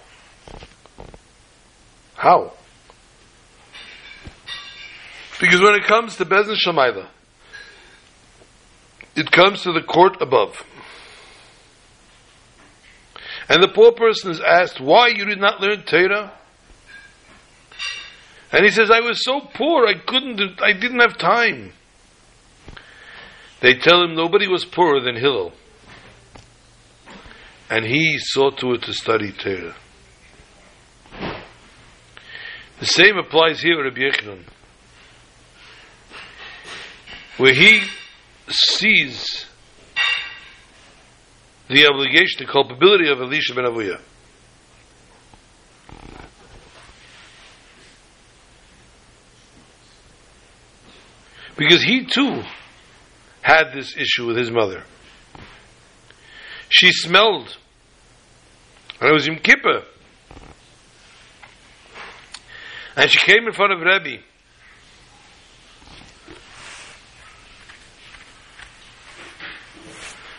How? 2.16 2.53
Because 5.39 5.62
when 5.62 5.76
it 5.76 5.86
comes 5.86 6.18
to 6.18 6.26
Bezin 6.26 6.55
Shamayla, 6.55 7.07
it 9.16 9.32
comes 9.32 9.64
to 9.64 9.72
the 9.72 9.82
court 9.82 10.22
above. 10.22 10.62
And 13.47 13.64
the 13.64 13.70
poor 13.70 13.93
person 13.93 14.32
is 14.32 14.41
asked, 14.41 14.80
why 14.80 15.07
you 15.07 15.26
did 15.26 15.39
not 15.39 15.62
learn 15.62 15.84
Torah? 15.84 16.34
And 18.51 18.66
he 18.66 18.72
says, 18.72 18.91
I 18.91 18.99
was 18.99 19.24
so 19.24 19.39
poor, 19.39 19.88
I 19.88 19.93
couldn't, 19.93 20.62
I 20.62 20.74
didn't 20.74 20.99
have 20.99 21.18
time. 21.18 21.74
They 23.62 23.76
tell 23.76 24.03
him 24.03 24.16
nobody 24.16 24.47
was 24.47 24.66
poorer 24.66 24.99
than 25.01 25.16
Hillel 25.16 25.53
and 27.70 27.86
he 27.86 28.17
saw 28.17 28.49
to 28.49 28.74
it 28.74 28.84
to 28.84 28.93
study 28.93 29.32
Torah. 29.32 29.76
The 32.80 32.86
same 32.86 33.17
applies 33.17 33.61
here 33.61 33.84
Rabbi 33.84 33.99
Yechanan, 33.99 34.43
where 37.38 37.53
he 37.53 37.82
sees 38.49 39.45
the 41.67 41.88
obligation, 41.88 42.39
the 42.39 42.45
culpability 42.45 43.09
of 43.09 43.20
Elisha 43.20 43.53
ben 43.53 43.65
Avuya. 43.65 43.99
Because 51.57 51.84
he 51.84 52.05
too 52.05 52.41
had 53.41 53.74
this 53.74 53.95
issue 53.97 54.26
with 54.26 54.38
his 54.38 54.49
mother. 54.49 54.84
She 56.70 56.91
smelled. 56.91 57.57
And 59.01 59.09
it 59.09 59.13
was 59.13 59.28
Yom 59.28 59.38
Kippur. 59.38 59.84
And 62.95 63.09
she 63.09 63.20
came 63.20 63.47
in 63.47 63.53
front 63.53 63.74
of 63.74 63.80
Rebbe. 63.80 64.22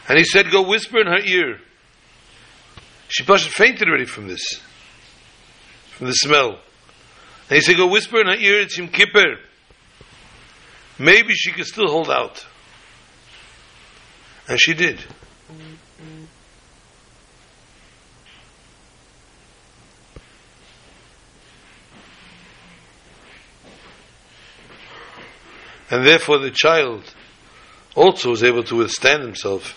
And 0.09 0.19
he 0.19 0.25
said, 0.25 0.51
Go 0.51 0.69
whisper 0.69 1.01
in 1.01 1.07
her 1.07 1.21
ear. 1.25 1.61
She 3.09 3.25
fainted 3.25 3.89
already 3.89 4.07
from 4.07 4.29
this, 4.29 4.61
from 5.93 6.09
the 6.09 6.13
smell. 6.13 6.59
And 7.49 7.57
he 7.57 7.61
said, 7.61 7.77
Go 7.77 7.87
whisper 7.87 8.21
in 8.21 8.27
her 8.27 8.35
ear, 8.35 8.61
it's 8.61 8.77
Yom 8.77 8.89
Kippur. 8.89 9.37
Maybe 10.99 11.33
she 11.35 11.53
could 11.53 11.67
still 11.67 11.89
hold 11.89 12.11
out. 12.11 12.45
And 14.49 14.61
she 14.61 14.75
did. 14.75 15.03
and 25.91 26.07
therefore 26.07 26.39
the 26.39 26.51
child 26.51 27.03
also 27.95 28.33
is 28.33 28.45
able 28.45 28.63
to 28.63 28.77
withstand 28.77 29.23
himself 29.23 29.77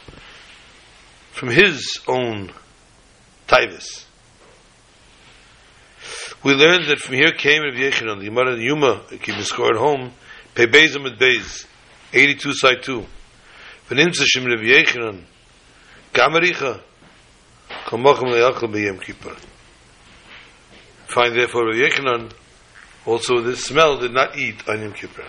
from 1.32 1.50
his 1.50 2.00
own 2.08 2.52
tivus. 3.48 4.06
We 6.44 6.54
learned 6.54 6.88
that 6.90 7.00
from 7.00 7.16
here 7.16 7.32
came 7.32 7.64
Rav 7.64 7.74
Yechanan, 7.74 8.20
the 8.20 8.26
Gemara 8.26 8.58
Yuma, 8.58 9.02
keeping 9.10 9.42
score 9.44 9.74
at 9.74 9.78
home, 9.78 10.12
Pebezim 10.54 11.10
at 11.10 11.18
Bez, 11.18 11.66
82 12.14 12.54
side 12.54 12.84
2. 12.84 13.06
V'nimtza 13.90 14.26
Shem 14.26 14.46
Rav 14.46 14.60
Yechanan, 14.60 15.24
Gamaricha, 16.14 16.82
Kamachim 17.86 18.30
Le'achal 18.30 18.72
B'yem 18.72 19.02
Kippur. 19.02 19.36
Find 21.08 21.34
therefore 21.34 21.68
Rav 21.68 21.76
Yechanan, 21.76 22.34
also 23.06 23.42
the 23.42 23.56
smell 23.56 23.98
did 23.98 24.12
not 24.12 24.38
eat 24.38 24.68
on 24.68 24.82
Yom 24.82 24.94
Kippur. 24.94 25.26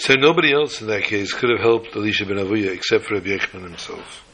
So 0.00 0.14
nobody 0.14 0.50
else 0.50 0.80
in 0.80 0.86
that 0.86 1.02
case 1.02 1.34
could 1.34 1.50
have 1.50 1.60
helped 1.60 1.94
Elisha 1.94 2.24
ben 2.24 2.38
Avuya 2.38 2.72
except 2.72 3.04
for 3.04 3.16
Rabbi 3.16 3.36
Yechanan 3.36 3.64
himself. 3.64 4.24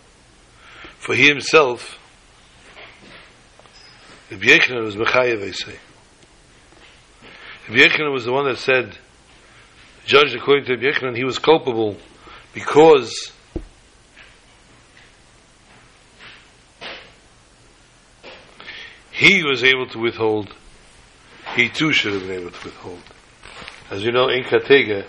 For 1.01 1.13
he 1.13 1.27
himself, 1.27 1.99
Rabbi 4.31 4.45
Yechanan 4.45 4.85
was 4.85 4.95
Mechayev, 4.95 5.43
I 5.43 5.51
say. 5.51 5.75
Rabbi 7.69 7.81
Yechanan 7.81 8.13
was 8.13 8.25
the 8.25 8.33
one 8.33 8.45
that 8.45 8.59
said, 8.59 8.97
judged 10.05 10.37
according 10.37 10.67
to 10.67 10.77
Rabbi 10.77 10.87
Yechanan, 10.87 11.17
he 11.17 11.25
was 11.25 11.41
culpable 11.41 11.97
because 12.55 13.33
he 19.11 19.43
was 19.43 19.65
able 19.65 19.89
to 19.89 19.99
withhold, 19.99 20.55
he 21.57 21.69
too 21.69 21.93
should 21.93 22.13
have 22.13 22.23
been 22.23 22.43
able 22.43 22.53
to 22.53 22.65
withhold. 22.65 23.03
As 23.91 24.05
you 24.05 24.13
know, 24.13 24.29
in 24.29 24.45
Katega, 24.45 25.05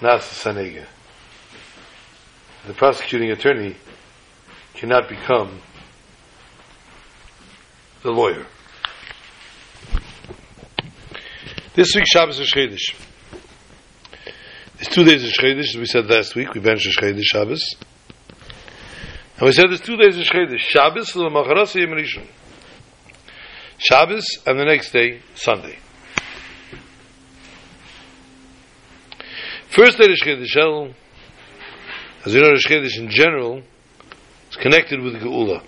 not 0.00 0.20
Sanega. 0.20 0.86
The 2.66 2.74
prosecuting 2.74 3.30
attorney 3.30 3.76
cannot 4.74 5.08
become 5.08 5.60
the 8.02 8.10
lawyer. 8.10 8.46
This 11.74 11.94
week 11.94 12.06
Shabbos 12.06 12.38
is 12.38 12.52
Chodesh. 12.52 12.94
There's 14.76 14.88
two 14.88 15.04
days 15.04 15.24
of 15.24 15.30
Chodesh, 15.30 15.70
as 15.70 15.76
we 15.76 15.86
said 15.86 16.06
last 16.06 16.34
week. 16.34 16.54
We 16.54 16.60
benched 16.60 16.88
Chodesh 16.98 17.22
Shabbos. 17.22 17.76
And 19.38 19.46
we 19.46 19.52
said 19.52 19.66
there's 19.68 19.80
two 19.80 19.96
days 19.96 20.18
of 20.18 20.24
Chodesh. 20.24 20.58
Shabbos, 20.58 21.14
L'Macharas 21.16 21.74
Yom 21.74 21.90
Rishon. 21.90 22.26
Shabbos, 23.78 24.24
and 24.46 24.58
the 24.58 24.64
next 24.64 24.92
day, 24.92 25.22
Sunday. 25.34 25.78
First 29.78 29.96
Chodesh 29.96 30.56
El, 30.56 30.92
as 32.26 32.34
you 32.34 32.40
know, 32.40 32.52
Chodesh 32.54 32.98
in 32.98 33.10
general, 33.10 33.62
is 34.50 34.56
connected 34.56 35.00
with 35.00 35.14
Geula. 35.22 35.62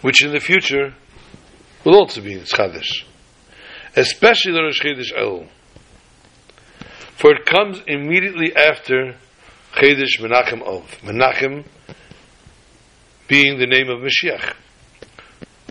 which 0.00 0.24
in 0.24 0.32
the 0.32 0.40
future 0.40 0.94
will 1.84 1.94
also 1.94 2.20
be 2.20 2.32
in 2.32 2.40
Chadash. 2.40 3.04
Especially 3.94 4.50
the 4.50 4.62
Rosh 4.62 4.80
Chodesh 4.80 5.12
El. 5.16 5.46
For 7.16 7.36
it 7.36 7.46
comes 7.46 7.80
immediately 7.86 8.52
after 8.56 9.14
Chodesh 9.74 10.18
Menachem 10.18 10.60
Ov. 10.66 10.90
Menachem 11.02 11.64
being 13.28 13.60
the 13.60 13.66
name 13.68 13.88
of 13.88 14.00
Mashiach, 14.00 14.54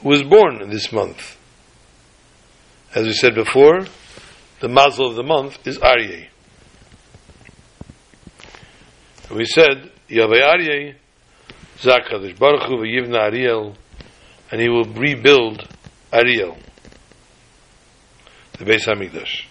who 0.01 0.07
was 0.07 0.24
born 0.24 0.70
this 0.70 0.93
month. 0.93 1.35
As 2.96 3.06
we 3.06 3.12
said 3.12 3.36
before, 3.36 3.86
the 4.62 4.70
mazel 4.70 5.10
of 5.10 5.18
the 5.18 5.24
month 5.24 5.68
is 5.68 5.78
Aryeh. 5.80 6.30
We 9.36 9.43
said, 9.43 9.91
Yavai 10.10 10.41
Aryeh, 10.41 10.96
Zakadosh 11.80 12.39
Baruch 12.39 12.64
Hu 12.70 12.78
v'yivna 12.78 13.18
Ariel, 13.24 13.76
and 14.50 14.62
he 14.62 14.70
will 14.70 14.86
rebuild 14.86 15.68
Ariel, 16.14 16.56
the 18.58 18.64
Beis 18.64 18.86
Hamikdash. 18.86 19.43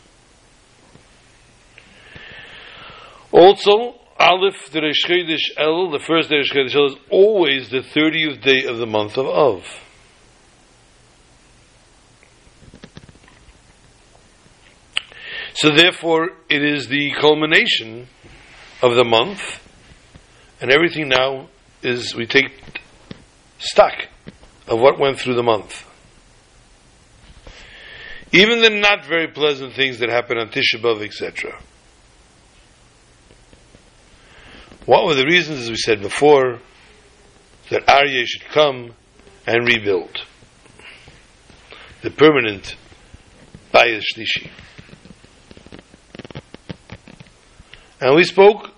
Also, 3.31 4.01
Aleph 4.19 4.71
the 4.71 4.81
Rosh 4.81 5.51
El, 5.59 5.91
the 5.91 5.99
first 5.99 6.31
day 6.31 6.37
of 6.37 6.47
Rosh 6.57 6.75
El, 6.75 6.87
is 6.87 6.97
always 7.11 7.69
the 7.69 7.81
30th 7.81 8.41
day 8.41 8.65
of 8.65 8.79
the 8.79 8.87
month 8.87 9.19
of 9.19 9.27
Av. 9.27 9.84
So 15.55 15.71
therefore, 15.71 16.31
it 16.49 16.65
is 16.65 16.89
the 16.89 17.13
culmination 17.13 18.09
of 18.83 18.97
the 18.97 19.05
month, 19.05 19.41
and 20.61 20.71
everything 20.71 21.09
now 21.09 21.49
is, 21.81 22.15
we 22.15 22.27
take 22.27 22.81
stock 23.59 24.09
of 24.67 24.81
what 24.81 24.99
went 24.99 25.21
through 25.21 25.37
the 25.37 25.45
month. 25.45 25.85
Even 28.33 28.63
the 28.63 28.71
not 28.71 29.07
very 29.07 29.29
pleasant 29.29 29.75
things 29.75 30.01
that 30.01 30.09
happen 30.09 30.39
on 30.39 30.49
Tisha 30.49 30.81
B'Av, 30.81 31.05
etc. 31.05 31.57
What 34.87 35.07
were 35.07 35.15
the 35.15 35.25
reasons, 35.25 35.61
as 35.61 35.71
we 35.71 35.77
said 35.77 36.03
before, 36.03 36.59
that 37.71 37.87
Aryeh 37.87 38.27
should 38.27 38.45
come 38.47 38.93
and 39.47 39.69
rebuild? 39.69 40.19
The 42.03 42.11
permanent 42.11 42.75
Bayis 43.73 44.03
Shlishi. 44.15 44.51
And 48.05 48.15
we 48.17 48.25
spoke 48.25 48.69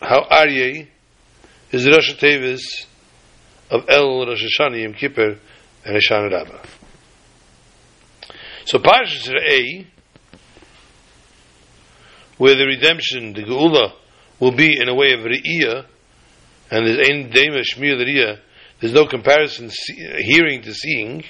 how 0.00 0.24
Aryeh 0.24 0.88
is 1.70 1.86
Rosh 1.86 2.12
Tevis 2.16 2.86
of 3.70 3.84
El 3.88 4.26
Rosh 4.26 4.42
Hashanah 4.42 4.82
Yom 4.82 4.94
Kippur 4.94 5.38
and 5.84 5.96
Hoshana 5.96 6.28
Rabbah. 6.28 6.64
So 8.64 8.80
Parshas 8.80 9.32
A, 9.32 9.86
where 12.36 12.56
the 12.56 12.66
redemption, 12.66 13.32
the 13.32 13.44
Geula, 13.44 13.92
will 14.40 14.56
be 14.56 14.76
in 14.76 14.88
a 14.88 14.94
way 14.96 15.12
of 15.12 15.20
Re'iyah, 15.20 15.86
and 16.72 16.88
there's 16.88 17.08
Ein 17.08 17.30
Dema 17.30 17.62
Shmir 17.62 17.94
Re'iyah, 17.94 18.40
there's 18.80 18.92
no 18.92 19.06
comparison 19.06 19.70
hearing 20.18 20.62
to 20.62 20.74
seeing. 20.74 21.22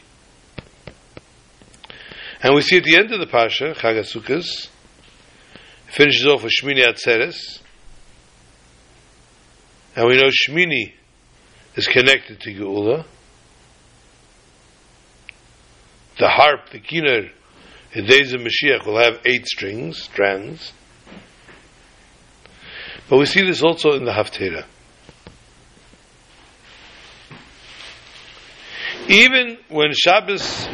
And 2.43 2.55
we 2.55 2.63
see 2.63 2.79
at 2.79 2.85
the 2.85 2.97
end 2.97 3.13
of 3.13 3.21
the 3.21 3.27
Parsha, 3.27 3.75
Chag 3.75 4.01
HaSukkos, 4.01 4.71
finishes 5.95 6.27
off 6.27 6.43
with 6.43 6.53
Shmini 6.61 6.85
Atzeres, 6.85 7.61
and 9.95 10.09
we 10.09 10.17
know 10.17 10.29
Shmini 10.29 10.93
is 11.77 11.87
connected 11.87 12.41
to 12.41 12.53
Geula. 12.53 13.05
The 16.19 16.29
harp, 16.29 16.71
the 16.71 16.81
kinnor, 16.81 17.31
in 17.93 18.07
days 18.07 18.33
of 18.33 18.41
Mashiach 18.41 18.85
will 18.85 18.99
have 18.99 19.21
eight 19.25 19.47
strings, 19.47 20.03
strands. 20.03 20.73
But 23.09 23.19
we 23.19 23.27
see 23.27 23.43
this 23.43 23.63
also 23.63 23.93
in 23.93 24.05
the 24.05 24.13
Haftarah. 24.13 24.65
Even 29.09 29.59
when 29.69 29.93
Shabbos 29.93 30.67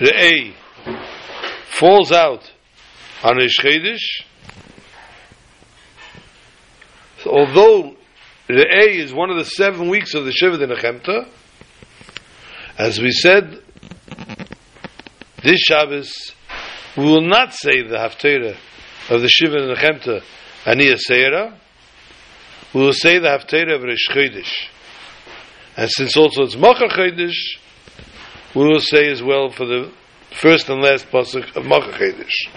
Re'eh 0.00 0.54
falls 1.78 2.12
out 2.12 2.50
on 3.22 3.36
Rish 3.36 3.58
Chodesh, 3.58 4.24
so 7.22 7.30
although 7.30 7.96
Re'eh 8.48 8.94
is 8.94 9.12
one 9.12 9.28
of 9.28 9.36
the 9.36 9.44
seven 9.44 9.90
weeks 9.90 10.14
of 10.14 10.24
the 10.24 10.32
Shiva 10.32 10.56
D'Nechemta. 10.56 11.28
As 12.78 12.98
we 12.98 13.10
said, 13.10 13.60
this 15.42 15.60
Shabbos, 15.60 16.32
we 16.96 17.04
will 17.04 17.28
not 17.28 17.52
say 17.52 17.82
the 17.82 17.96
Haftarah 17.96 18.56
of 19.10 19.20
the 19.20 19.28
Shiva 19.28 19.56
D'Nechemta 19.58 20.22
Aniyah 20.64 20.98
Seira. 21.06 21.58
We 22.72 22.80
will 22.80 22.94
say 22.94 23.18
the 23.18 23.28
Haftarah 23.28 23.76
of 23.76 23.82
Rish 23.82 24.08
Chodesh. 24.08 24.68
And 25.76 25.90
since 25.90 26.16
also 26.16 26.44
it's 26.44 26.56
Machar 26.56 26.88
Chodesh, 26.88 27.58
we 28.54 28.64
will 28.64 28.80
say 28.80 29.10
as 29.10 29.22
well 29.22 29.50
for 29.50 29.66
the 29.66 29.92
first 30.30 30.70
and 30.70 30.80
last 30.80 31.06
pasuk 31.10 31.54
of 31.54 31.66
Machar 31.66 31.92
Chodesh. 31.92 32.48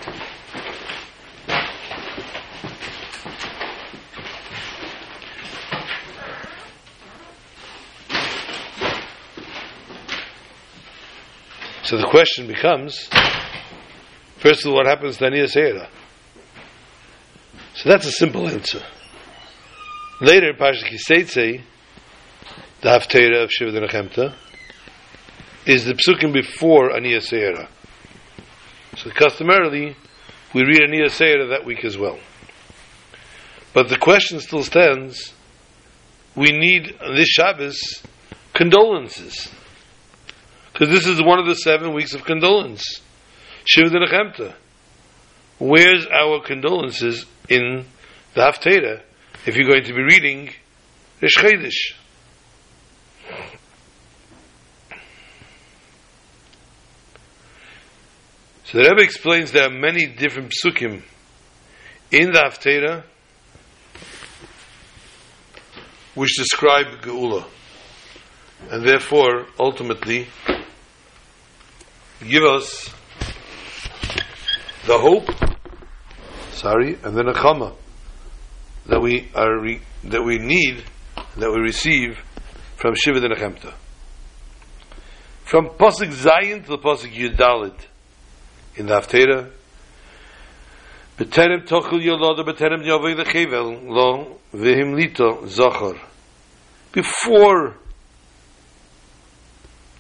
So 11.92 11.98
the 11.98 12.08
question 12.08 12.48
becomes, 12.48 13.10
first 14.38 14.66
of 14.66 14.68
all, 14.68 14.78
what 14.78 14.86
happens 14.86 15.18
to 15.18 15.26
Aniyah? 15.26 15.90
So 17.76 17.90
that's 17.90 18.06
a 18.06 18.14
simple 18.14 18.48
answer. 18.48 18.82
Later, 20.22 20.54
Parshat 20.54 20.86
Kiseitze, 20.86 21.62
the 22.80 22.88
Haftarah 22.88 23.44
of 23.44 23.52
Shiva 23.52 23.78
Nechemta, 23.78 24.34
is 25.66 25.84
the 25.84 25.96
psukim 25.96 26.32
before 26.32 26.92
Aniyah. 26.92 27.68
So 28.96 29.10
customarily, 29.10 29.98
we 30.56 30.62
read 30.64 30.80
Aniyah 30.90 31.50
that 31.50 31.66
week 31.66 31.84
as 31.84 31.98
well. 31.98 32.18
But 33.74 33.90
the 33.90 33.98
question 33.98 34.40
still 34.40 34.64
stands, 34.64 35.34
we 36.38 36.54
need, 36.54 36.98
this 37.18 37.28
Shabbos, 37.28 38.02
condolences. 38.54 39.52
Because 40.74 40.90
this 40.90 41.08
is 41.08 41.22
one 41.22 41.40
of 41.40 41.46
the 41.46 41.56
seven 41.56 41.94
weeks 41.94 42.14
of 42.14 42.24
condolence. 42.24 43.02
Shiva 43.66 43.90
Nechemta. 43.90 44.56
Where's 45.60 46.08
our 46.08 46.42
condolences 46.42 47.26
in 47.48 47.86
the 48.34 48.42
Haftarah 48.42 49.02
if 49.46 49.56
you're 49.56 49.68
going 49.68 49.84
to 49.84 49.94
be 49.94 50.02
reading 50.02 50.50
Rish? 51.22 51.96
So 58.66 58.78
the 58.78 58.90
Rebbe 58.90 59.02
explains 59.02 59.52
there 59.52 59.68
are 59.68 59.70
many 59.70 60.08
different 60.08 60.54
psukim 60.54 61.04
in 62.10 62.32
the 62.32 62.40
Haftarah 62.40 63.04
which 66.16 66.36
describe 66.38 67.02
Geula. 67.02 67.46
And 68.70 68.88
therefore, 68.88 69.48
ultimately, 69.60 70.28
give 72.28 72.44
us 72.44 72.90
the 74.86 74.98
hope, 74.98 75.30
sorry, 76.52 76.98
and 77.04 77.16
the 77.16 77.24
nechama 77.24 77.74
that 78.88 79.02
we 79.02 79.30
are 79.36 79.60
re, 79.60 79.82
that 80.04 80.24
we 80.24 80.38
need, 80.38 80.84
that 81.38 81.52
we 81.52 81.60
receive 81.60 82.20
from 82.76 82.96
Shiva 82.96 83.20
D'Nechemta. 83.20 83.74
From 85.44 85.70
Pasuk 85.70 86.12
Zayin 86.12 86.64
to 86.64 86.70
the 86.72 86.78
Pasuk 86.78 87.14
Yudalit 87.14 87.78
in 88.76 88.88
the 88.88 88.94
Haftarah, 88.94 89.50
B'terem 91.18 91.68
tochel 91.68 92.02
yolada, 92.02 92.44
b'terem 92.44 92.84
yavei 92.84 93.16
lechevel, 93.16 93.88
lo, 93.88 94.40
v'him 94.54 94.96
lito. 94.96 96.00
Before 96.92 97.76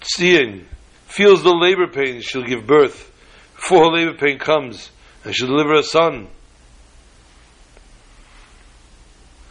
seeing, 0.02 0.66
feels 1.12 1.44
the 1.44 1.54
labor 1.54 1.88
pain, 1.88 2.22
she'll 2.22 2.44
give 2.44 2.66
birth. 2.66 3.12
Before 3.56 3.86
her 3.86 3.98
labor 3.98 4.18
pain 4.18 4.40
comes, 4.40 4.90
and 5.24 5.36
she'll 5.36 5.48
deliver 5.48 5.74
a 5.76 5.84
son. 5.84 6.28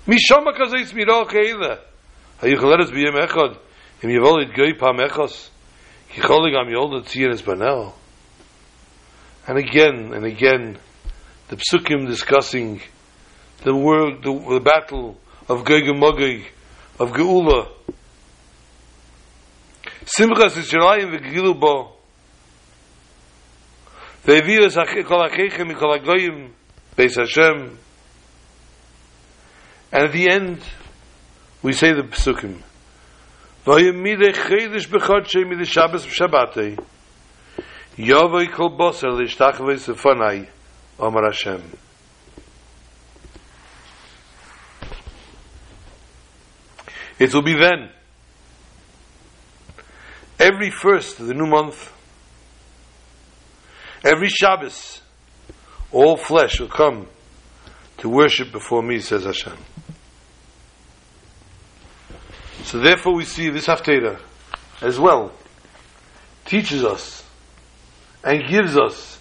Mishama 0.06 0.56
keila. 0.56 1.78
Echos, 4.98 5.50
kicholig 6.12 6.56
am 6.56 6.68
yolda 6.68 7.32
es 7.32 7.42
banel. 7.42 7.92
And 9.46 9.58
again 9.58 10.12
and 10.14 10.24
again, 10.24 10.78
the 11.48 11.56
psukim 11.56 12.06
discussing 12.06 12.80
the 13.62 13.74
world, 13.74 14.22
the, 14.22 14.32
the 14.32 14.60
battle 14.60 15.18
of 15.48 15.64
Gog 15.64 15.82
and 15.82 16.00
Magog, 16.00 16.42
of 16.98 17.12
Geula. 17.12 17.68
Simchas 20.04 20.56
is 20.56 20.70
Yisraelim 20.70 21.18
v'gilu 21.18 21.58
bo. 21.58 21.92
Ve'eviu 24.24 24.64
es 24.64 24.74
kol 25.06 25.28
achechem 25.28 25.72
mikol 25.72 25.98
hagoyim 25.98 26.50
Beis 26.96 27.16
Hashem. 27.16 27.78
And 29.92 30.04
at 30.04 30.12
the 30.12 30.30
end, 30.30 30.60
we 31.62 31.72
say 31.72 31.92
the 31.92 32.02
psukim. 32.02 32.62
Vayemide 33.66 34.34
chedesh 34.34 34.88
b'chodshei 34.88 35.46
mide 35.46 35.66
Shabbos 35.66 36.06
v'Shabbatei. 36.06 36.82
Yovoi 37.96 38.50
kol 38.50 38.70
boser 38.70 39.10
l'ishtachvei 39.12 39.76
sefanai. 39.76 40.48
Omar 40.98 41.24
Hashem. 41.24 41.62
It 47.18 47.34
will 47.34 47.42
be 47.42 47.54
then. 47.54 47.90
Every 50.40 50.70
first 50.70 51.20
of 51.20 51.26
the 51.26 51.34
new 51.34 51.46
month, 51.46 51.92
every 54.02 54.28
Shabbos, 54.28 55.02
all 55.92 56.16
flesh 56.16 56.58
will 56.58 56.68
come 56.68 57.06
to 57.98 58.08
worship 58.08 58.50
before 58.50 58.82
me, 58.82 59.00
says 59.00 59.24
Hashem. 59.24 59.58
So 62.62 62.78
therefore 62.78 63.14
we 63.14 63.26
see 63.26 63.50
this 63.50 63.66
Haftarah 63.66 64.18
as 64.80 64.98
well 64.98 65.32
teaches 66.46 66.84
us 66.84 67.22
and 68.24 68.48
gives 68.48 68.78
us 68.78 69.18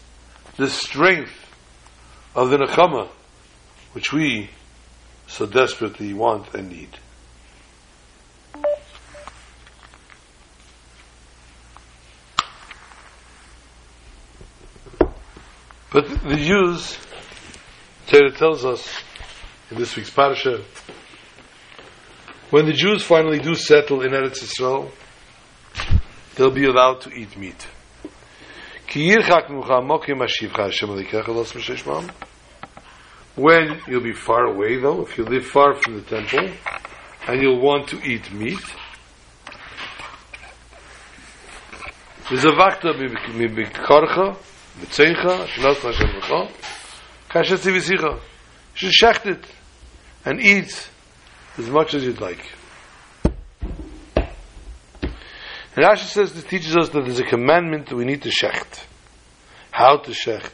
the 0.56 0.70
strength 0.70 1.34
of 2.34 2.50
the 2.50 2.58
Nechama 2.58 3.10
which 3.92 4.14
we 4.14 4.50
so 5.28 5.46
desperately 5.46 6.14
want 6.14 6.54
and 6.54 6.70
need. 6.70 6.98
But 15.92 16.08
the 16.22 16.36
Jews, 16.36 17.00
Torah 18.06 18.32
tells 18.32 18.64
us 18.64 18.88
in 19.72 19.78
this 19.80 19.96
week's 19.96 20.12
parasha, 20.12 20.64
when 22.52 22.68
the 22.68 22.74
Jews 22.74 23.02
finally 23.04 23.40
do 23.40 23.56
settle 23.56 24.04
in 24.04 24.12
Eretz 24.12 24.44
Yisrael, 24.44 24.92
they'll 26.36 26.52
be 26.52 26.66
allowed 26.66 27.02
to 27.02 27.12
eat 27.12 27.36
meat. 27.36 27.68
When 33.36 33.82
you'll 33.88 34.04
be 34.04 34.14
far 34.14 34.46
away, 34.46 34.78
though, 34.80 35.02
if 35.02 35.18
you 35.18 35.24
live 35.26 35.46
far 35.46 35.74
from 35.74 35.96
the 35.96 36.02
temple, 36.02 36.50
and 37.28 37.42
you'll 37.42 37.62
want 37.62 37.88
to 37.90 38.00
eat 38.04 38.32
meat, 38.32 38.60
there's 42.30 42.46
a 42.46 42.52
vakta 42.52 42.96
Mitzecha, 44.80 45.46
Shlos 45.48 45.82
Hashem 45.82 46.08
Lecho, 46.22 46.50
Kasha 47.30 47.56
Tzivisicha. 47.56 48.16
You 48.16 48.22
should 48.74 48.92
shecht 48.92 49.26
it 49.26 49.46
and 50.26 50.40
eat 50.42 50.90
as 51.58 51.70
much 51.70 51.94
as 51.94 52.04
you'd 52.04 52.22
like. 52.22 52.46
And 54.16 55.86
Rashi 55.86 56.06
says 56.06 56.34
this 56.34 56.44
teaches 56.46 56.76
us 56.76 56.90
that 56.90 57.06
there's 57.06 57.20
a 57.20 57.26
commandment 57.26 57.88
that 57.90 57.96
we 57.96 58.06
need 58.06 58.22
to 58.24 58.30
shecht. 58.30 58.86
How 59.72 59.98
to 59.98 60.12
shecht. 60.12 60.52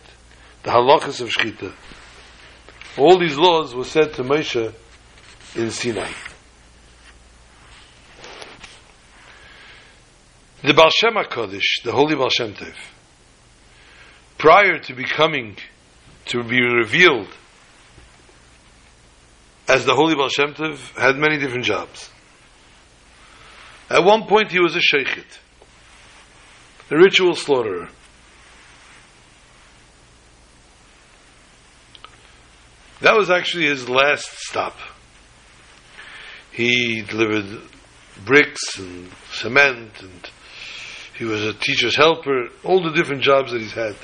The 0.63 0.71
halachas 0.71 1.21
of 1.21 1.29
shechita. 1.29 1.73
All 2.97 3.19
these 3.19 3.37
laws 3.37 3.75
were 3.75 3.83
said 3.83 4.13
to 4.15 4.23
Moshe 4.23 4.73
in 5.55 5.71
Sinai. 5.71 6.11
The 10.63 10.73
Baal 10.73 10.89
Shem 10.89 11.13
HaKodesh, 11.13 11.83
the 11.83 11.91
Holy 11.91 12.15
Baal 12.15 12.29
Shem 12.29 12.53
prior 14.37 14.79
to 14.79 14.93
becoming, 14.93 15.57
to 16.25 16.43
be 16.43 16.61
revealed 16.61 17.29
as 19.67 19.85
the 19.85 19.95
Holy 19.95 20.15
Baal 20.15 20.29
Shem 20.29 20.53
Tov, 20.53 20.97
had 20.97 21.17
many 21.17 21.37
different 21.37 21.65
jobs. 21.65 22.09
At 23.89 24.03
one 24.03 24.27
point 24.27 24.51
he 24.51 24.59
was 24.59 24.75
a 24.75 24.79
sheikhit, 24.79 25.39
a 26.91 26.97
ritual 26.97 27.35
slaughterer. 27.35 27.89
That 33.01 33.15
was 33.15 33.29
actually 33.29 33.65
his 33.65 33.89
last 33.89 34.31
stop. 34.39 34.75
He 36.51 37.01
delivered 37.01 37.61
bricks 38.23 38.79
and 38.79 39.09
cement 39.31 39.91
and 40.01 40.29
he 41.17 41.25
was 41.25 41.43
a 41.43 41.53
teacher's 41.53 41.95
helper, 41.95 42.49
all 42.63 42.81
the 42.81 42.91
different 42.91 43.21
jobs 43.21 43.51
that 43.51 43.61
he's 43.61 43.73
had. 43.73 43.95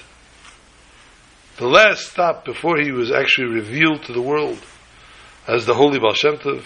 The 1.57 1.67
last 1.67 2.11
stop 2.11 2.45
before 2.45 2.79
he 2.79 2.91
was 2.91 3.11
actually 3.11 3.53
revealed 3.53 4.03
to 4.05 4.13
the 4.13 4.21
world 4.21 4.59
as 5.47 5.65
the 5.65 5.73
Holy 5.73 5.99
Baal 5.99 6.13
Shem 6.13 6.37
Tov 6.37 6.63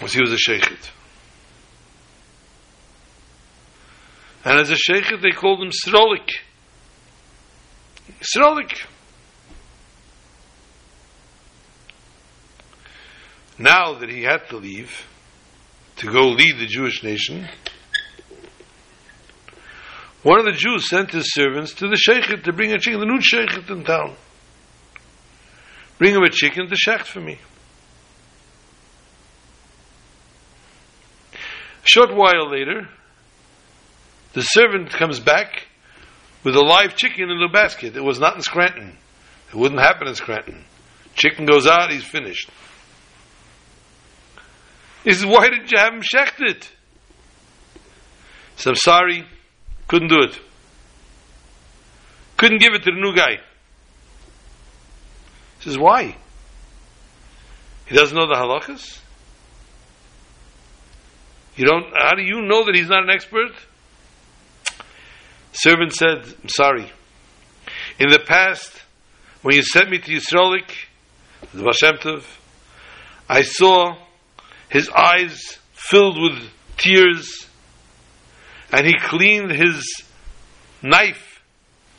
was 0.00 0.12
he 0.12 0.20
was 0.20 0.32
a 0.32 0.36
sheikhit. 0.36 0.90
And 4.44 4.60
as 4.60 4.70
a 4.70 4.74
sheikhit 4.76 5.22
they 5.22 5.30
called 5.30 5.62
him 5.62 5.70
Srolik. 5.70 6.30
Srolik. 8.20 8.86
Now 13.58 13.94
that 13.94 14.10
he 14.10 14.22
had 14.22 14.48
to 14.50 14.58
leave 14.58 15.06
to 15.96 16.12
go 16.12 16.28
lead 16.28 16.58
the 16.58 16.66
Jewish 16.66 17.02
nation, 17.02 17.48
one 20.26 20.40
of 20.40 20.44
the 20.44 20.50
Jews 20.50 20.88
sent 20.88 21.12
his 21.12 21.32
servants 21.32 21.74
to 21.74 21.86
the 21.86 21.94
sheikh 21.94 22.42
to 22.42 22.52
bring 22.52 22.72
a 22.72 22.80
chicken, 22.80 22.98
the 22.98 23.06
new 23.06 23.20
sheikh 23.20 23.70
in 23.70 23.84
town. 23.84 24.16
Bring 25.98 26.14
him 26.16 26.24
a 26.24 26.30
chicken 26.30 26.68
to 26.68 26.74
shecht 26.74 27.04
for 27.04 27.20
me. 27.20 27.38
A 31.32 31.86
short 31.86 32.12
while 32.12 32.50
later, 32.50 32.88
the 34.32 34.42
servant 34.42 34.90
comes 34.90 35.20
back 35.20 35.68
with 36.42 36.56
a 36.56 36.60
live 36.60 36.96
chicken 36.96 37.30
in 37.30 37.40
a 37.40 37.48
basket. 37.48 37.96
It 37.96 38.02
was 38.02 38.18
not 38.18 38.34
in 38.34 38.42
Scranton. 38.42 38.98
It 39.50 39.54
wouldn't 39.54 39.80
happen 39.80 40.08
in 40.08 40.16
Scranton. 40.16 40.64
Chicken 41.14 41.46
goes 41.46 41.68
out, 41.68 41.92
he's 41.92 42.02
finished. 42.02 42.50
He 45.04 45.12
says, 45.12 45.24
Why 45.24 45.50
didn't 45.50 45.70
you 45.70 45.78
have 45.78 45.92
him 45.92 46.02
shechted? 46.02 46.68
So 48.56 48.70
I'm 48.70 48.76
sorry, 48.76 49.24
couldn't 49.88 50.08
do 50.08 50.22
it. 50.22 50.38
Couldn't 52.36 52.58
give 52.58 52.74
it 52.74 52.82
to 52.84 52.90
the 52.90 53.00
new 53.00 53.14
guy. 53.14 53.38
He 55.58 55.64
says, 55.64 55.78
Why? 55.78 56.16
He 57.86 57.94
doesn't 57.94 58.16
know 58.16 58.26
the 58.26 58.34
halachas? 58.34 59.00
You 61.56 61.64
don't, 61.64 61.86
how 61.96 62.14
do 62.14 62.22
you 62.22 62.42
know 62.42 62.64
that 62.64 62.74
he's 62.74 62.88
not 62.88 63.04
an 63.04 63.10
expert? 63.10 63.52
Servant 65.52 65.94
said, 65.94 66.34
I'm 66.42 66.48
sorry. 66.48 66.92
In 67.98 68.10
the 68.10 68.18
past, 68.18 68.70
when 69.42 69.54
you 69.54 69.62
sent 69.62 69.88
me 69.88 69.98
to 69.98 70.12
Yisraelik, 70.12 70.70
the 71.54 71.62
Baal 71.62 72.20
I 73.28 73.42
saw 73.42 73.96
his 74.68 74.90
eyes 74.90 75.58
filled 75.72 76.20
with 76.20 76.50
tears, 76.76 77.45
and 78.72 78.86
he 78.86 78.94
cleaned 78.98 79.50
his 79.50 80.02
knife 80.82 81.42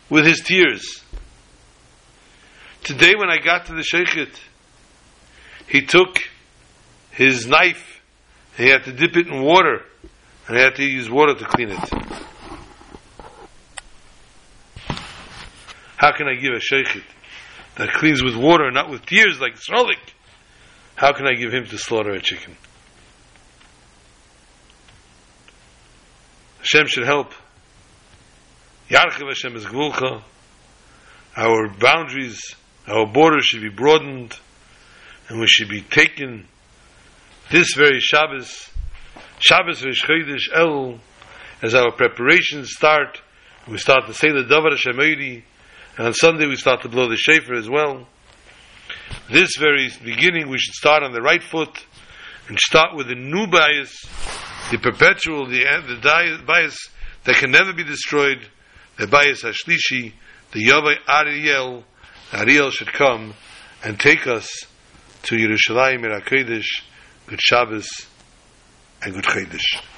with 0.09 0.25
his 0.25 0.41
tears. 0.41 1.03
Today, 2.83 3.15
when 3.15 3.29
I 3.29 3.37
got 3.37 3.65
to 3.65 3.73
the 3.73 3.81
shochet, 3.81 4.33
he 5.67 5.81
took 5.81 6.17
his 7.11 7.47
knife 7.47 7.97
he 8.57 8.69
had 8.69 8.85
to 8.85 8.91
dip 8.91 9.15
it 9.15 9.27
in 9.27 9.43
water 9.43 9.85
and 10.47 10.57
he 10.57 10.63
had 10.63 10.75
to 10.75 10.83
use 10.83 11.09
water 11.09 11.35
to 11.35 11.45
clean 11.45 11.69
it. 11.69 11.79
How 15.97 16.11
can 16.15 16.27
I 16.27 16.33
give 16.35 16.53
a 16.53 16.59
shochet 16.59 17.03
that 17.75 17.89
cleans 17.93 18.23
with 18.23 18.35
water, 18.35 18.71
not 18.71 18.89
with 18.89 19.05
tears 19.05 19.39
like 19.39 19.55
Srolik? 19.55 19.99
How 20.95 21.13
can 21.13 21.27
I 21.27 21.33
give 21.33 21.53
him 21.53 21.65
to 21.65 21.77
slaughter 21.77 22.11
a 22.11 22.19
chicken? 22.19 22.57
Hashem 26.59 26.87
should 26.87 27.05
help. 27.05 27.31
Yarchiv 28.89 29.27
Hashem 29.27 29.55
is 29.55 29.65
Gvulcha. 29.65 30.23
Our 31.35 31.69
boundaries, 31.79 32.55
our 32.87 33.05
borders 33.05 33.45
should 33.45 33.61
be 33.61 33.69
broadened, 33.69 34.37
and 35.29 35.39
we 35.39 35.47
should 35.47 35.69
be 35.69 35.81
taken 35.81 36.47
this 37.51 37.73
very 37.75 37.99
Shabbos, 37.99 38.69
Shabbos 39.39 39.85
Rish 39.85 40.49
El, 40.55 40.99
as 41.61 41.75
our 41.75 41.91
preparations 41.91 42.71
start. 42.71 43.21
We 43.67 43.77
start 43.77 44.07
to 44.07 44.13
say 44.13 44.29
the 44.29 44.43
Davar 44.43 44.71
Shemedi, 44.75 45.43
and 45.97 46.07
on 46.07 46.13
Sunday 46.13 46.47
we 46.47 46.55
start 46.55 46.81
to 46.81 46.89
blow 46.89 47.07
the 47.07 47.17
shofar 47.17 47.55
as 47.55 47.69
well. 47.69 48.07
This 49.29 49.55
very 49.57 49.89
beginning 50.03 50.49
we 50.49 50.57
should 50.57 50.73
start 50.73 51.03
on 51.03 51.11
the 51.11 51.21
right 51.21 51.43
foot 51.43 51.85
and 52.47 52.57
start 52.59 52.95
with 52.95 53.07
the 53.07 53.15
new 53.15 53.45
bayis, 53.47 53.93
the 54.71 54.77
perpetual, 54.77 55.47
the, 55.47 55.65
eh, 55.65 55.81
the 55.81 56.43
bayis 56.45 56.75
that 57.23 57.35
can 57.35 57.51
never 57.51 57.73
be 57.73 57.83
destroyed, 57.83 58.39
the 58.97 59.05
bayis 59.05 59.43
Hashlishi, 59.43 60.13
the 60.51 60.65
Yavai 60.65 60.95
Ariel, 61.07 61.83
Ariel 62.33 62.69
should 62.71 62.91
come 62.91 63.33
and 63.83 63.99
take 63.99 64.27
us 64.27 64.47
to 65.23 65.35
Yerushalayim, 65.35 66.03
Mirakodesh, 66.03 66.83
Good 67.27 67.41
Shabbos, 67.41 67.87
and 69.01 69.13
Good 69.13 69.23
Chodesh. 69.23 69.96